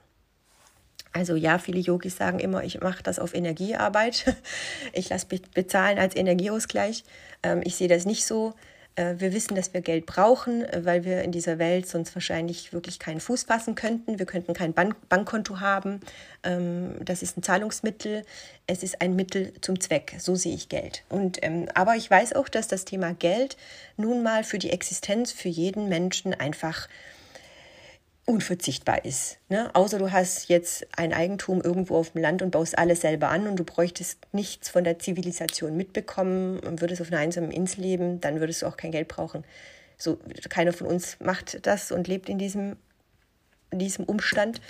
Also 1.13 1.35
ja, 1.35 1.59
viele 1.59 1.79
Yogis 1.79 2.15
sagen 2.15 2.39
immer, 2.39 2.63
ich 2.63 2.79
mache 2.79 3.03
das 3.03 3.19
auf 3.19 3.33
Energiearbeit. 3.33 4.35
Ich 4.93 5.09
lasse 5.09 5.27
bezahlen 5.53 5.99
als 5.99 6.15
Energieausgleich. 6.15 7.03
Ähm, 7.43 7.61
ich 7.63 7.75
sehe 7.75 7.87
das 7.87 8.05
nicht 8.05 8.25
so. 8.25 8.53
Äh, 8.95 9.15
wir 9.17 9.33
wissen, 9.33 9.55
dass 9.55 9.73
wir 9.73 9.81
Geld 9.81 10.05
brauchen, 10.05 10.63
äh, 10.65 10.81
weil 10.83 11.05
wir 11.05 11.21
in 11.21 11.31
dieser 11.31 11.59
Welt 11.59 11.87
sonst 11.87 12.13
wahrscheinlich 12.15 12.73
wirklich 12.73 12.99
keinen 12.99 13.19
Fuß 13.19 13.43
fassen 13.43 13.75
könnten. 13.75 14.19
Wir 14.19 14.25
könnten 14.25 14.53
kein 14.53 14.73
Bank 14.73 14.95
Bankkonto 15.09 15.59
haben. 15.59 16.01
Ähm, 16.43 16.95
das 17.03 17.21
ist 17.21 17.37
ein 17.37 17.43
Zahlungsmittel. 17.43 18.23
Es 18.67 18.83
ist 18.83 19.01
ein 19.01 19.15
Mittel 19.15 19.53
zum 19.61 19.79
Zweck. 19.79 20.15
So 20.19 20.35
sehe 20.35 20.55
ich 20.55 20.69
Geld. 20.69 21.03
Und, 21.09 21.43
ähm, 21.43 21.67
aber 21.73 21.95
ich 21.95 22.09
weiß 22.09 22.33
auch, 22.33 22.49
dass 22.49 22.67
das 22.67 22.85
Thema 22.85 23.13
Geld 23.13 23.57
nun 23.97 24.23
mal 24.23 24.43
für 24.43 24.59
die 24.59 24.71
Existenz 24.71 25.31
für 25.31 25.49
jeden 25.49 25.87
Menschen 25.87 26.33
einfach 26.33 26.87
unverzichtbar 28.31 29.03
ist. 29.03 29.39
Ne? 29.49 29.69
Außer 29.73 29.99
du 29.99 30.11
hast 30.11 30.47
jetzt 30.47 30.87
ein 30.95 31.13
Eigentum 31.13 31.61
irgendwo 31.61 31.97
auf 31.97 32.11
dem 32.11 32.21
Land 32.21 32.41
und 32.41 32.51
baust 32.51 32.77
alles 32.77 33.01
selber 33.01 33.27
an 33.29 33.45
und 33.45 33.57
du 33.57 33.65
bräuchtest 33.65 34.19
nichts 34.31 34.69
von 34.69 34.85
der 34.85 34.99
Zivilisation 34.99 35.75
mitbekommen 35.75 36.59
und 36.59 36.79
würdest 36.79 37.01
auf 37.01 37.11
einer 37.11 37.19
einsamen 37.19 37.51
Insel 37.51 37.81
leben, 37.81 38.21
dann 38.21 38.39
würdest 38.39 38.61
du 38.61 38.67
auch 38.67 38.77
kein 38.77 38.91
Geld 38.91 39.09
brauchen. 39.09 39.43
So, 39.97 40.17
keiner 40.49 40.71
von 40.71 40.87
uns 40.87 41.17
macht 41.19 41.65
das 41.67 41.91
und 41.91 42.07
lebt 42.07 42.29
in 42.29 42.37
diesem, 42.37 42.77
in 43.69 43.79
diesem 43.79 44.05
Umstand. 44.05 44.61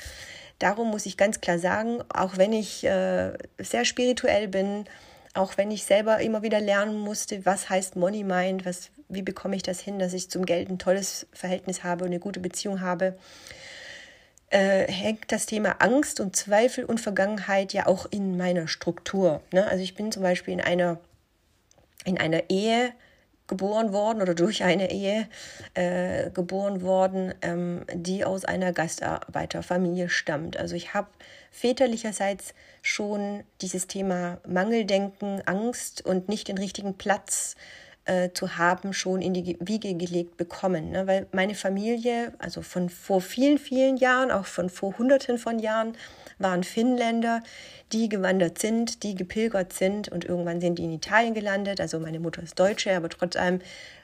Darum 0.57 0.89
muss 0.89 1.05
ich 1.05 1.15
ganz 1.15 1.39
klar 1.39 1.59
sagen, 1.59 2.03
auch 2.13 2.37
wenn 2.37 2.53
ich 2.53 2.83
äh, 2.83 3.33
sehr 3.59 3.85
spirituell 3.85 4.47
bin, 4.47 4.85
auch 5.33 5.57
wenn 5.57 5.71
ich 5.71 5.85
selber 5.85 6.19
immer 6.19 6.41
wieder 6.41 6.59
lernen 6.59 6.99
musste, 6.99 7.45
was 7.45 7.69
heißt 7.69 7.95
Money 7.95 8.23
Mind, 8.23 8.65
was, 8.65 8.91
wie 9.07 9.21
bekomme 9.21 9.55
ich 9.55 9.63
das 9.63 9.79
hin, 9.79 9.99
dass 9.99 10.13
ich 10.13 10.29
zum 10.29 10.45
Geld 10.45 10.69
ein 10.69 10.79
tolles 10.79 11.27
Verhältnis 11.33 11.83
habe 11.83 12.03
und 12.03 12.11
eine 12.11 12.19
gute 12.19 12.39
Beziehung 12.39 12.81
habe, 12.81 13.17
äh, 14.49 14.91
hängt 14.91 15.31
das 15.31 15.45
Thema 15.45 15.77
Angst 15.79 16.19
und 16.19 16.35
Zweifel 16.35 16.83
und 16.83 16.99
Vergangenheit 16.99 17.71
ja 17.71 17.87
auch 17.87 18.05
in 18.05 18.37
meiner 18.37 18.67
Struktur. 18.67 19.41
Ne? 19.53 19.65
Also 19.65 19.83
ich 19.83 19.95
bin 19.95 20.11
zum 20.11 20.23
Beispiel 20.23 20.53
in 20.53 20.61
einer, 20.61 20.99
in 22.03 22.17
einer 22.17 22.49
Ehe 22.49 22.91
geboren 23.51 23.91
worden 23.91 24.21
oder 24.21 24.33
durch 24.33 24.63
eine 24.63 24.91
Ehe 24.91 25.27
äh, 25.73 26.29
geboren 26.31 26.81
worden, 26.81 27.33
ähm, 27.41 27.81
die 27.93 28.23
aus 28.23 28.45
einer 28.45 28.71
Gastarbeiterfamilie 28.71 30.07
stammt. 30.07 30.55
Also 30.55 30.75
ich 30.75 30.93
habe 30.93 31.09
väterlicherseits 31.51 32.53
schon 32.81 33.43
dieses 33.59 33.87
Thema 33.87 34.37
Mangeldenken, 34.47 35.41
Angst 35.45 36.05
und 36.05 36.29
nicht 36.29 36.47
den 36.47 36.57
richtigen 36.57 36.97
Platz 36.97 37.57
äh, 38.05 38.29
zu 38.33 38.57
haben, 38.57 38.93
schon 38.93 39.21
in 39.21 39.33
die 39.33 39.57
Wiege 39.59 39.95
gelegt 39.95 40.37
bekommen. 40.37 40.91
Ne? 40.91 41.05
Weil 41.05 41.27
meine 41.33 41.53
Familie, 41.53 42.31
also 42.39 42.61
von 42.61 42.89
vor 42.89 43.19
vielen, 43.19 43.57
vielen 43.57 43.97
Jahren, 43.97 44.31
auch 44.31 44.45
von 44.45 44.69
vor 44.69 44.97
Hunderten 44.97 45.37
von 45.37 45.59
Jahren, 45.59 45.97
waren 46.41 46.63
Finnländer, 46.63 47.41
die 47.91 48.09
gewandert 48.09 48.59
sind, 48.59 49.03
die 49.03 49.15
gepilgert 49.15 49.73
sind 49.73 50.09
und 50.09 50.25
irgendwann 50.25 50.61
sind 50.61 50.79
die 50.79 50.83
in 50.83 50.91
Italien 50.91 51.33
gelandet. 51.33 51.81
Also 51.81 51.99
meine 51.99 52.19
Mutter 52.19 52.41
ist 52.41 52.59
Deutsche, 52.59 52.95
aber 52.95 53.09
trotz 53.09 53.35
allem 53.35 53.59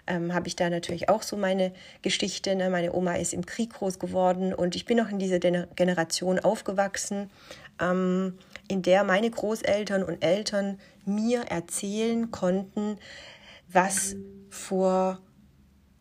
ähm, 0.08 0.34
habe 0.34 0.48
ich 0.48 0.56
da 0.56 0.70
natürlich 0.70 1.10
auch 1.10 1.22
so 1.22 1.38
meine 1.38 1.74
Geschichte. 2.02 2.56
Ne? 2.56 2.70
Meine 2.70 2.94
Oma 2.94 3.16
ist 3.16 3.34
im 3.34 3.46
Krieg 3.46 3.74
groß 3.74 4.00
geworden 4.00 4.54
und 4.54 4.76
ich 4.76 4.86
bin 4.86 5.00
auch 5.00 5.10
in 5.10 5.20
dieser 5.20 5.40
Generation 5.40 6.40
aufgewachsen, 6.40 7.30
ähm, 7.82 8.38
in 8.68 8.82
der 8.82 9.04
meine 9.04 9.30
Großeltern 9.30 10.04
und 10.04 10.24
Eltern 10.24 10.80
mir 11.06 11.42
erzählen 11.44 12.32
konnten, 12.32 12.98
was 13.70 14.16
vor 14.50 15.20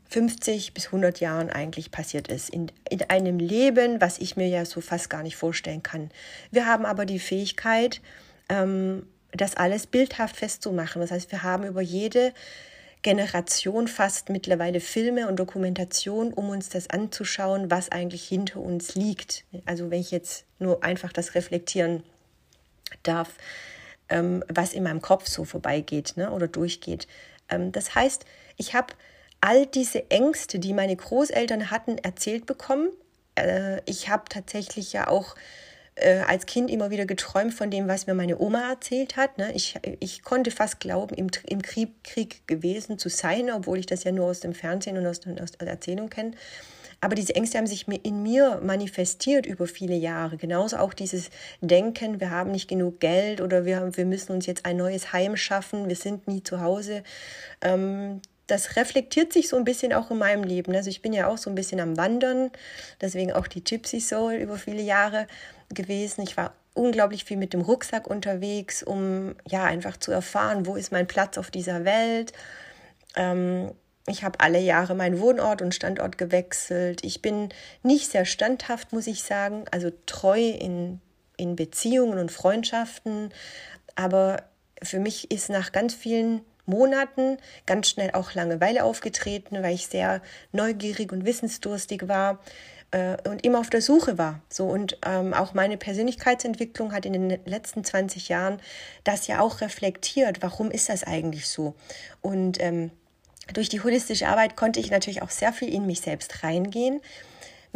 50 0.09 0.75
bis 0.75 0.87
100 0.87 1.21
Jahren 1.21 1.51
eigentlich 1.51 1.91
passiert 1.91 2.29
ist. 2.29 2.51
In, 2.51 2.71
in 2.89 3.03
einem 3.11 3.39
Leben, 3.39 4.01
was 4.01 4.19
ich 4.19 4.37
mir 4.37 4.49
ja 4.49 4.65
so 4.65 4.81
fast 4.81 5.11
gar 5.11 5.23
nicht 5.23 5.37
vorstellen 5.37 5.83
kann. 5.83 6.11
Wir 6.51 6.67
haben 6.67 6.87
aber 6.87 7.07
die 7.07 7.19
Fähigkeit, 7.19 8.01
ähm, 8.49 9.07
das 9.33 9.57
alles 9.57 9.87
bildhaft 9.87 10.37
festzumachen. 10.37 11.01
Das 11.01 11.11
heißt, 11.11 11.31
wir 11.33 11.43
haben 11.43 11.65
über 11.65 11.81
jede 11.81 12.33
Generation 13.03 13.89
fast 13.89 14.31
mittlerweile 14.31 14.81
Filme 14.81 15.29
und 15.29 15.37
Dokumentation, 15.37 16.33
um 16.33 16.49
uns 16.49 16.69
das 16.69 16.89
anzuschauen, 16.91 17.71
was 17.71 17.93
eigentlich 17.93 18.27
hinter 18.27 18.61
uns 18.61 18.95
liegt. 18.95 19.45
Also 19.65 19.91
wenn 19.91 20.01
ich 20.01 20.11
jetzt 20.11 20.45
nur 20.59 20.83
einfach 20.83 21.13
das 21.13 21.35
reflektieren 21.35 22.03
darf, 23.03 23.35
ähm, 24.09 24.45
was 24.49 24.73
in 24.73 24.83
meinem 24.83 25.03
Kopf 25.03 25.27
so 25.27 25.45
vorbeigeht 25.45 26.17
ne, 26.17 26.31
oder 26.31 26.49
durchgeht. 26.49 27.07
Ähm, 27.49 27.73
das 27.73 27.95
heißt, 27.95 28.25
ich 28.57 28.75
habe 28.75 28.95
all 29.47 29.65
diese 29.65 30.11
Ängste, 30.11 30.59
die 30.59 30.73
meine 30.73 30.97
Großeltern 30.97 31.71
hatten, 31.71 31.99
erzählt 31.99 32.47
bekommen. 32.47 32.89
Äh, 33.37 33.81
ich 33.87 34.09
habe 34.09 34.25
tatsächlich 34.29 34.93
ja 34.93 35.07
auch 35.07 35.37
äh, 35.95 36.19
als 36.27 36.47
Kind 36.47 36.69
immer 36.69 36.91
wieder 36.91 37.07
geträumt 37.07 37.55
von 37.55 37.71
dem, 37.71 37.87
was 37.87 38.09
mir 38.09 38.15
meine 38.15 38.41
Oma 38.41 38.69
erzählt 38.71 39.17
hat. 39.17 39.39
Ne? 39.39 39.53
Ich, 39.55 39.77
ich 40.01 40.25
konnte 40.25 40.51
fast 40.51 40.81
glauben, 40.81 41.15
im, 41.15 41.29
im 41.49 41.63
Krieg, 41.63 42.03
Krieg 42.03 42.49
gewesen 42.49 42.99
zu 42.99 43.09
sein, 43.09 43.49
obwohl 43.53 43.79
ich 43.79 43.87
das 43.87 44.03
ja 44.03 44.11
nur 44.11 44.27
aus 44.27 44.41
dem 44.41 44.53
Fernsehen 44.53 44.99
und 44.99 45.07
aus, 45.07 45.21
aus 45.41 45.53
der 45.53 45.69
Erzählung 45.69 46.11
kenne. 46.11 46.33
Aber 47.01 47.15
diese 47.15 47.37
Ängste 47.37 47.59
haben 47.59 47.69
sich 47.69 47.87
in 47.87 48.25
mir 48.25 48.61
manifestiert 48.65 49.47
über 49.47 49.69
viele 49.69 49.95
Jahre. 49.95 50.39
Genauso 50.39 50.79
auch 50.79 50.93
dieses 50.93 51.31
Denken, 51.61 52.19
wir 52.19 52.33
haben 52.33 52.51
nicht 52.51 52.67
genug 52.67 52.99
Geld 52.99 53.41
oder 53.41 53.65
wir, 53.65 53.97
wir 53.97 54.07
müssen 54.07 54.33
uns 54.33 54.47
jetzt 54.47 54.67
ein 54.67 54.79
neues 54.79 55.13
Heim 55.13 55.37
schaffen, 55.37 55.89
wir 55.89 55.95
sind 55.95 56.27
nie 56.27 56.43
zu 56.43 56.61
Hause. 56.61 57.05
Ähm, 57.61 58.23
das 58.47 58.77
reflektiert 58.77 59.33
sich 59.33 59.49
so 59.49 59.57
ein 59.57 59.65
bisschen 59.65 59.93
auch 59.93 60.11
in 60.11 60.19
meinem 60.19 60.45
Leben. 60.45 60.75
Also 60.75 60.91
ich 60.91 61.03
bin 61.03 61.13
ja 61.13 61.29
auch 61.29 61.39
so 61.39 61.51
ein 61.51 61.55
bisschen 61.55 61.81
am 61.81 61.97
Wandern, 61.97 62.51
deswegen 63.01 63.33
auch 63.33 63.47
die 63.47 63.65
Gypsy 63.65 64.01
Soul 64.01 64.35
über 64.35 64.57
viele 64.57 64.83
Jahre 64.83 65.27
gewesen. 65.75 66.23
Ich 66.23 66.37
war 66.37 66.55
unglaublich 66.75 67.25
viel 67.25 67.39
mit 67.39 67.53
dem 67.53 67.63
Rucksack 67.63 68.07
unterwegs, 68.07 68.83
um 68.83 69.35
ja 69.47 69.65
einfach 69.65 69.97
zu 69.97 70.13
erfahren, 70.13 70.67
wo 70.67 70.77
ist 70.77 70.93
mein 70.93 71.07
Platz 71.07 71.39
auf 71.39 71.51
dieser 71.51 71.85
Welt. 71.85 72.33
Ähm, 73.17 73.73
ich 74.07 74.23
habe 74.23 74.39
alle 74.39 74.61
Jahre 74.61 74.95
meinen 74.95 75.21
Wohnort 75.21 75.63
und 75.63 75.75
Standort 75.75 76.17
gewechselt. 76.17 77.05
Ich 77.05 77.23
bin 77.23 77.49
nicht 77.83 78.11
sehr 78.11 78.25
standhaft, 78.25 78.93
muss 78.93 79.09
ich 79.09 79.25
sagen, 79.25 79.65
also 79.73 79.91
treu 80.07 80.39
in, 80.39 81.01
in 81.37 81.57
Beziehungen 81.57 82.19
und 82.19 82.31
Freundschaften. 82.31 83.31
Aber 83.97 84.45
für 84.83 85.01
mich 85.01 85.31
ist 85.33 85.49
nach 85.49 85.73
ganz 85.73 85.95
vielen 85.95 86.43
Monaten 86.67 87.39
ganz 87.65 87.89
schnell 87.89 88.11
auch 88.13 88.35
Langeweile 88.35 88.85
aufgetreten, 88.85 89.63
weil 89.63 89.75
ich 89.75 89.87
sehr 89.87 90.21
neugierig 90.53 91.13
und 91.13 91.25
wissensdurstig 91.25 92.09
war 92.09 92.41
äh, 92.91 93.17
und 93.29 93.45
immer 93.45 93.61
auf 93.61 93.71
der 93.71 93.83
Suche 93.83 94.19
war. 94.19 94.41
So 94.49 94.67
und 94.67 94.99
ähm, 95.05 95.35
auch 95.35 95.55
meine 95.55 95.77
Persönlichkeitsentwicklung 95.77 96.93
hat 96.93 97.07
in 97.07 97.13
den 97.13 97.41
letzten 97.45 97.85
20 97.85 98.29
Jahren 98.29 98.61
das 99.05 99.27
ja 99.27 99.41
auch 99.41 99.61
reflektiert. 99.61 100.43
Warum 100.43 100.71
ist 100.71 100.89
das 100.89 101.05
eigentlich 101.05 101.49
so? 101.49 101.75
Und 102.21 102.61
ähm, 102.61 102.91
durch 103.53 103.69
die 103.69 103.81
holistische 103.81 104.29
Arbeit 104.29 104.57
konnte 104.57 104.81
ich 104.81 104.91
natürlich 104.91 105.23
auch 105.23 105.31
sehr 105.31 105.53
viel 105.53 105.73
in 105.73 105.87
mich 105.87 106.01
selbst 106.01 106.43
reingehen 106.43 107.01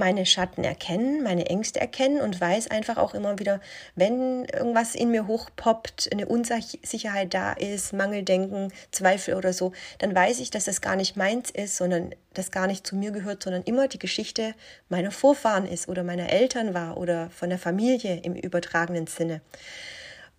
meine 0.01 0.27
Schatten 0.27 0.65
erkennen, 0.65 1.23
meine 1.23 1.47
Ängste 1.47 1.81
erkennen 1.81 2.21
und 2.21 2.41
weiß 2.41 2.71
einfach 2.71 2.97
auch 2.97 3.15
immer 3.15 3.39
wieder, 3.39 3.61
wenn 3.95 4.47
irgendwas 4.47 4.97
in 4.97 5.11
mir 5.11 5.29
hochpoppt, 5.29 6.09
eine 6.11 6.27
Unsicherheit 6.27 7.33
da 7.35 7.53
ist, 7.53 7.93
Mangeldenken, 7.93 8.73
Zweifel 8.91 9.35
oder 9.35 9.53
so, 9.53 9.73
dann 9.99 10.15
weiß 10.15 10.41
ich, 10.41 10.51
dass 10.51 10.65
das 10.65 10.81
gar 10.81 10.97
nicht 10.97 11.17
meins 11.17 11.51
ist, 11.51 11.77
sondern 11.77 12.15
das 12.35 12.51
gar 12.51 12.67
nicht 12.67 12.87
zu 12.87 12.97
mir 12.97 13.13
gehört, 13.13 13.43
sondern 13.43 13.63
immer 13.63 13.89
die 13.89 13.99
Geschichte 13.99 14.55
meiner 14.89 15.11
Vorfahren 15.11 15.67
ist 15.67 15.89
oder 15.89 16.03
meiner 16.03 16.33
Eltern 16.33 16.75
war 16.75 16.97
oder 16.97 17.31
von 17.31 17.51
der 17.51 17.59
Familie 17.59 18.21
im 18.23 18.35
übertragenen 18.35 19.07
Sinne. 19.07 19.43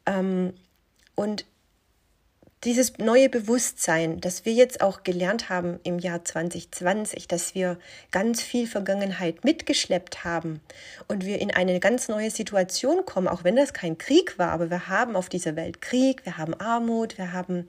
Ähm, 0.07 0.53
und 1.15 1.45
dieses 2.63 2.99
neue 2.99 3.27
Bewusstsein, 3.27 4.21
das 4.21 4.45
wir 4.45 4.53
jetzt 4.53 4.81
auch 4.81 5.03
gelernt 5.03 5.49
haben 5.49 5.79
im 5.83 5.97
Jahr 5.97 6.23
2020, 6.23 7.27
dass 7.27 7.55
wir 7.55 7.77
ganz 8.11 8.41
viel 8.41 8.67
Vergangenheit 8.67 9.43
mitgeschleppt 9.43 10.23
haben 10.23 10.61
und 11.07 11.25
wir 11.25 11.41
in 11.41 11.51
eine 11.51 11.79
ganz 11.79 12.07
neue 12.07 12.29
Situation 12.29 13.03
kommen, 13.05 13.27
auch 13.27 13.43
wenn 13.43 13.55
das 13.55 13.73
kein 13.73 13.97
Krieg 13.97 14.37
war, 14.37 14.51
aber 14.51 14.69
wir 14.69 14.87
haben 14.87 15.15
auf 15.15 15.27
dieser 15.27 15.55
Welt 15.55 15.81
Krieg, 15.81 16.23
wir 16.25 16.37
haben 16.37 16.53
Armut, 16.53 17.17
wir 17.17 17.33
haben 17.33 17.65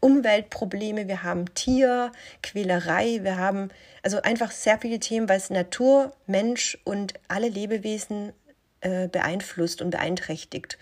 Umweltprobleme, 0.00 1.08
wir 1.08 1.22
haben 1.22 1.54
Tierquälerei, 1.54 3.20
wir 3.22 3.38
haben 3.38 3.70
also 4.02 4.20
einfach 4.20 4.50
sehr 4.50 4.78
viele 4.78 5.00
Themen, 5.00 5.30
was 5.30 5.48
Natur, 5.48 6.12
Mensch 6.26 6.76
und 6.84 7.14
alle 7.28 7.48
Lebewesen 7.48 8.34
äh, 8.82 9.08
beeinflusst 9.08 9.80
und 9.80 9.90
beeinträchtigt. 9.90 10.76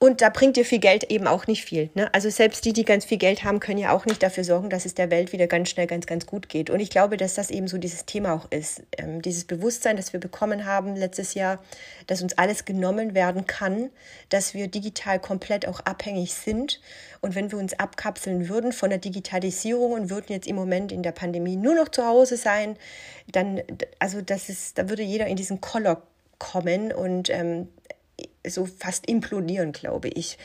Und 0.00 0.22
da 0.22 0.28
bringt 0.28 0.56
dir 0.56 0.64
viel 0.64 0.78
Geld 0.78 1.10
eben 1.10 1.26
auch 1.26 1.48
nicht 1.48 1.64
viel. 1.64 1.90
Ne? 1.94 2.08
Also 2.14 2.30
selbst 2.30 2.64
die, 2.64 2.72
die 2.72 2.84
ganz 2.84 3.04
viel 3.04 3.18
Geld 3.18 3.42
haben, 3.42 3.58
können 3.58 3.78
ja 3.78 3.90
auch 3.90 4.06
nicht 4.06 4.22
dafür 4.22 4.44
sorgen, 4.44 4.70
dass 4.70 4.86
es 4.86 4.94
der 4.94 5.10
Welt 5.10 5.32
wieder 5.32 5.48
ganz 5.48 5.70
schnell 5.70 5.88
ganz, 5.88 6.06
ganz 6.06 6.24
gut 6.24 6.48
geht. 6.48 6.70
Und 6.70 6.78
ich 6.78 6.90
glaube, 6.90 7.16
dass 7.16 7.34
das 7.34 7.50
eben 7.50 7.66
so 7.66 7.78
dieses 7.78 8.06
Thema 8.06 8.32
auch 8.32 8.46
ist. 8.50 8.82
Ähm, 8.96 9.22
dieses 9.22 9.44
Bewusstsein, 9.44 9.96
das 9.96 10.12
wir 10.12 10.20
bekommen 10.20 10.66
haben 10.66 10.94
letztes 10.94 11.34
Jahr, 11.34 11.58
dass 12.06 12.22
uns 12.22 12.38
alles 12.38 12.64
genommen 12.64 13.14
werden 13.16 13.48
kann, 13.48 13.90
dass 14.28 14.54
wir 14.54 14.68
digital 14.68 15.18
komplett 15.18 15.66
auch 15.66 15.80
abhängig 15.80 16.32
sind. 16.32 16.80
Und 17.20 17.34
wenn 17.34 17.50
wir 17.50 17.58
uns 17.58 17.76
abkapseln 17.76 18.48
würden 18.48 18.70
von 18.70 18.90
der 18.90 19.00
Digitalisierung 19.00 19.90
und 19.90 20.10
würden 20.10 20.32
jetzt 20.32 20.46
im 20.46 20.54
Moment 20.54 20.92
in 20.92 21.02
der 21.02 21.10
Pandemie 21.10 21.56
nur 21.56 21.74
noch 21.74 21.88
zu 21.88 22.06
Hause 22.06 22.36
sein, 22.36 22.76
dann, 23.32 23.62
also 23.98 24.22
das 24.22 24.48
ist, 24.48 24.78
da 24.78 24.88
würde 24.88 25.02
jeder 25.02 25.26
in 25.26 25.34
diesen 25.34 25.60
Koller 25.60 26.02
kommen 26.38 26.92
und 26.92 27.30
ähm, 27.30 27.66
so 28.50 28.66
fast 28.66 29.08
implodieren, 29.08 29.72
glaube 29.72 30.08
ich. 30.08 30.38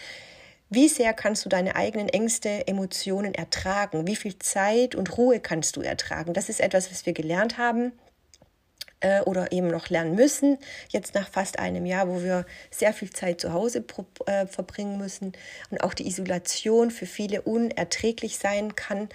Wie 0.70 0.88
sehr 0.88 1.14
kannst 1.14 1.46
du 1.46 1.50
deine 1.50 1.76
eigenen 1.76 2.10
Ängste, 2.10 2.68
Emotionen 2.68 3.36
ertragen? 3.36 4.08
Wie 4.08 4.16
viel 4.16 4.40
Zeit 4.40 4.96
und 4.96 5.18
Ruhe 5.18 5.40
kannst 5.40 5.76
du 5.76 5.82
ertragen? 5.82 6.34
Das 6.34 6.50
ist 6.50 6.60
etwas, 6.60 6.90
was 6.90 7.06
wir 7.06 7.14
gelernt 7.14 7.60
haben 7.60 7.92
äh, 9.04 9.22
oder 9.22 9.52
eben 9.52 9.68
noch 9.68 9.90
lernen 9.90 10.16
müssen. 10.16 10.58
Jetzt 10.90 11.14
nach 11.14 11.30
fast 11.30 11.60
einem 11.60 11.86
Jahr, 11.86 12.08
wo 12.08 12.24
wir 12.24 12.46
sehr 12.72 12.94
viel 12.94 13.12
Zeit 13.12 13.40
zu 13.40 13.54
Hause 13.54 13.84
äh, 14.26 14.48
verbringen 14.48 14.98
müssen 14.98 15.34
und 15.70 15.84
auch 15.84 15.94
die 15.94 16.08
Isolation 16.08 16.90
für 16.90 17.06
viele 17.06 17.44
unerträglich 17.44 18.40
sein 18.40 18.76
kann, 18.76 19.10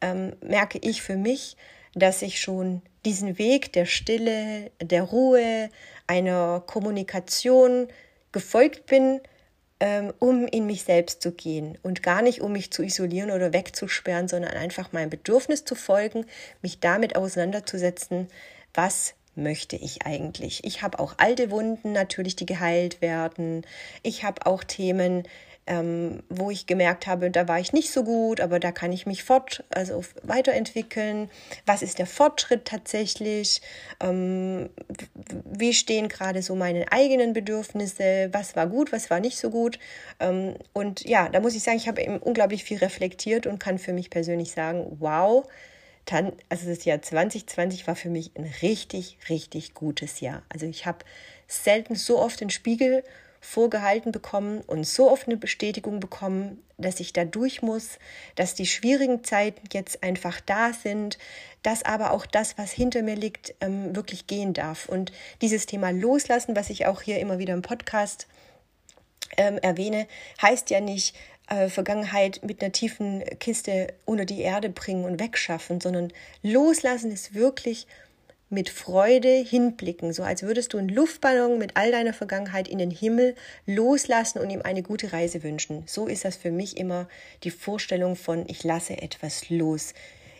ähm, 0.00 0.34
merke 0.40 0.78
ich 0.78 1.02
für 1.02 1.16
mich, 1.16 1.56
dass 1.94 2.22
ich 2.22 2.40
schon 2.40 2.82
diesen 3.04 3.38
Weg 3.38 3.72
der 3.72 3.86
Stille, 3.86 4.70
der 4.80 5.02
Ruhe, 5.02 5.68
einer 6.12 6.62
Kommunikation 6.66 7.88
gefolgt 8.32 8.84
bin, 8.84 9.20
ähm, 9.80 10.12
um 10.18 10.46
in 10.46 10.66
mich 10.66 10.84
selbst 10.84 11.22
zu 11.22 11.32
gehen 11.32 11.78
und 11.82 12.02
gar 12.02 12.20
nicht, 12.20 12.42
um 12.42 12.52
mich 12.52 12.70
zu 12.70 12.82
isolieren 12.82 13.30
oder 13.30 13.54
wegzusperren, 13.54 14.28
sondern 14.28 14.52
einfach 14.52 14.92
meinem 14.92 15.08
Bedürfnis 15.08 15.64
zu 15.64 15.74
folgen, 15.74 16.26
mich 16.60 16.80
damit 16.80 17.16
auseinanderzusetzen, 17.16 18.28
was 18.74 19.14
möchte 19.34 19.76
ich 19.76 20.04
eigentlich. 20.04 20.64
Ich 20.64 20.82
habe 20.82 20.98
auch 20.98 21.14
alte 21.16 21.50
Wunden 21.50 21.92
natürlich, 21.92 22.36
die 22.36 22.44
geheilt 22.44 23.00
werden. 23.00 23.64
Ich 24.02 24.22
habe 24.22 24.44
auch 24.44 24.62
Themen, 24.62 25.22
ähm, 25.66 26.22
wo 26.28 26.50
ich 26.50 26.66
gemerkt 26.66 27.06
habe, 27.06 27.30
da 27.30 27.46
war 27.46 27.60
ich 27.60 27.72
nicht 27.72 27.92
so 27.92 28.02
gut, 28.02 28.40
aber 28.40 28.58
da 28.58 28.72
kann 28.72 28.92
ich 28.92 29.06
mich 29.06 29.22
fort, 29.22 29.62
also 29.70 30.02
weiterentwickeln. 30.22 31.30
Was 31.66 31.82
ist 31.82 31.98
der 31.98 32.06
Fortschritt 32.06 32.64
tatsächlich? 32.64 33.62
Ähm, 34.00 34.70
wie 35.44 35.72
stehen 35.72 36.08
gerade 36.08 36.42
so 36.42 36.56
meine 36.56 36.90
eigenen 36.90 37.32
Bedürfnisse? 37.32 38.28
Was 38.32 38.56
war 38.56 38.66
gut, 38.66 38.92
was 38.92 39.08
war 39.08 39.20
nicht 39.20 39.38
so 39.38 39.50
gut? 39.50 39.78
Ähm, 40.18 40.56
und 40.72 41.04
ja, 41.04 41.28
da 41.28 41.38
muss 41.40 41.54
ich 41.54 41.62
sagen, 41.62 41.76
ich 41.76 41.86
habe 41.86 42.02
eben 42.02 42.18
unglaublich 42.18 42.64
viel 42.64 42.78
reflektiert 42.78 43.46
und 43.46 43.60
kann 43.60 43.78
für 43.78 43.92
mich 43.92 44.10
persönlich 44.10 44.50
sagen, 44.50 44.96
wow, 44.98 45.46
dann, 46.06 46.32
also 46.48 46.68
das 46.68 46.84
Jahr 46.84 47.00
2020 47.00 47.86
war 47.86 47.94
für 47.94 48.10
mich 48.10 48.32
ein 48.36 48.52
richtig, 48.62 49.18
richtig 49.28 49.74
gutes 49.74 50.18
Jahr. 50.20 50.42
Also 50.48 50.66
ich 50.66 50.86
habe 50.86 50.98
selten 51.46 51.94
so 51.94 52.18
oft 52.18 52.40
den 52.40 52.50
Spiegel 52.50 53.04
vorgehalten 53.42 54.12
bekommen 54.12 54.62
und 54.66 54.86
so 54.86 55.10
oft 55.10 55.26
eine 55.26 55.36
Bestätigung 55.36 55.98
bekommen, 55.98 56.62
dass 56.78 57.00
ich 57.00 57.12
da 57.12 57.24
durch 57.24 57.60
muss, 57.60 57.98
dass 58.36 58.54
die 58.54 58.66
schwierigen 58.66 59.24
Zeiten 59.24 59.68
jetzt 59.72 60.02
einfach 60.02 60.40
da 60.40 60.72
sind, 60.72 61.18
dass 61.64 61.84
aber 61.84 62.12
auch 62.12 62.24
das, 62.24 62.56
was 62.56 62.70
hinter 62.70 63.02
mir 63.02 63.16
liegt, 63.16 63.54
ähm, 63.60 63.94
wirklich 63.96 64.28
gehen 64.28 64.54
darf. 64.54 64.88
Und 64.88 65.12
dieses 65.42 65.66
Thema 65.66 65.90
Loslassen, 65.90 66.54
was 66.54 66.70
ich 66.70 66.86
auch 66.86 67.02
hier 67.02 67.18
immer 67.18 67.38
wieder 67.40 67.52
im 67.52 67.62
Podcast 67.62 68.28
ähm, 69.36 69.58
erwähne, 69.58 70.06
heißt 70.40 70.70
ja 70.70 70.80
nicht, 70.80 71.16
äh, 71.48 71.68
Vergangenheit 71.68 72.40
mit 72.44 72.62
einer 72.62 72.70
tiefen 72.70 73.24
Kiste 73.40 73.92
unter 74.04 74.24
die 74.24 74.40
Erde 74.40 74.70
bringen 74.70 75.04
und 75.04 75.18
wegschaffen, 75.18 75.80
sondern 75.80 76.12
loslassen 76.42 77.10
ist 77.10 77.34
wirklich 77.34 77.88
mit 78.52 78.68
Freude 78.68 79.28
hinblicken, 79.28 80.12
so 80.12 80.22
als 80.22 80.42
würdest 80.42 80.72
du 80.72 80.78
einen 80.78 80.90
Luftballon 80.90 81.58
mit 81.58 81.76
all 81.76 81.90
deiner 81.90 82.12
Vergangenheit 82.12 82.68
in 82.68 82.78
den 82.78 82.90
Himmel 82.90 83.34
loslassen 83.66 84.40
und 84.40 84.50
ihm 84.50 84.60
eine 84.62 84.82
gute 84.82 85.12
Reise 85.12 85.42
wünschen. 85.42 85.84
So 85.86 86.06
ist 86.06 86.24
das 86.26 86.36
für 86.36 86.50
mich 86.50 86.76
immer 86.76 87.08
die 87.44 87.50
Vorstellung 87.50 88.14
von, 88.14 88.44
ich 88.48 88.62
lasse 88.62 89.00
etwas 89.00 89.48
los. 89.48 89.94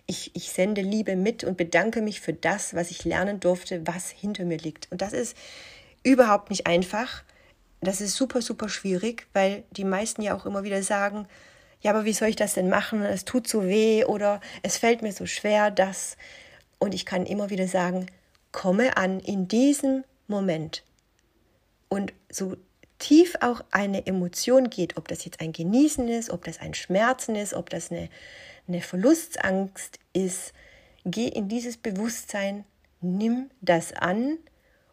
Ich, 0.07 0.31
ich 0.35 0.51
sende 0.51 0.83
Liebe 0.83 1.17
mit 1.17 1.43
und 1.43 1.57
bedanke 1.57 2.03
mich 2.03 2.21
für 2.21 2.35
das, 2.35 2.75
was 2.75 2.91
ich 2.91 3.05
lernen 3.05 3.41
durfte, 3.41 3.87
was 3.87 4.11
hinter 4.11 4.45
mir 4.45 4.59
liegt. 4.59 4.93
Und 4.93 5.01
das 5.01 5.15
ist 5.15 5.35
überhaupt 6.03 6.51
nicht 6.51 6.67
einfach. 6.67 7.25
Das 7.81 8.03
ist 8.03 8.15
super, 8.15 8.43
super 8.43 8.69
schwierig, 8.69 9.27
weil 9.33 9.65
die 9.71 9.85
meisten 9.85 10.21
ja 10.21 10.37
auch 10.37 10.45
immer 10.45 10.65
wieder 10.65 10.83
sagen, 10.83 11.27
ja, 11.81 11.91
aber 11.91 12.05
wie 12.05 12.13
soll 12.13 12.29
ich 12.29 12.37
das 12.37 12.55
denn 12.55 12.69
machen? 12.69 13.03
Es 13.03 13.25
tut 13.25 13.49
so 13.49 13.65
weh 13.65 14.05
oder 14.05 14.41
es 14.63 14.77
fällt 14.77 15.01
mir 15.01 15.13
so 15.13 15.25
schwer, 15.25 15.71
das. 15.71 16.19
Und 16.83 16.95
ich 16.95 17.07
kann 17.07 17.27
immer 17.27 17.49
wieder 17.49 17.69
sagen, 17.69 18.07
komme 18.51 18.97
an 18.97 19.21
in 19.21 19.47
diesem 19.47 20.03
Moment. 20.27 20.83
Und 21.89 22.13
so 22.29 22.57
tief 22.99 23.37
auch 23.41 23.63
eine 23.71 24.05
Emotion 24.05 24.69
geht, 24.69 24.97
ob 24.97 25.07
das 25.07 25.25
jetzt 25.25 25.41
ein 25.41 25.53
Genießen 25.53 26.09
ist, 26.09 26.31
ob 26.31 26.43
das 26.45 26.59
ein 26.59 26.75
Schmerzen 26.75 27.37
ist, 27.37 27.55
ob 27.55 27.71
das 27.71 27.93
eine, 27.93 28.09
eine 28.67 28.81
Verlustangst 28.81 30.01
ist, 30.13 30.55
geh 31.05 31.29
in 31.29 31.49
dieses 31.49 31.77
Bewusstsein, 31.77 32.65
nimm 33.01 33.53
das 33.61 33.93
an 33.93 34.39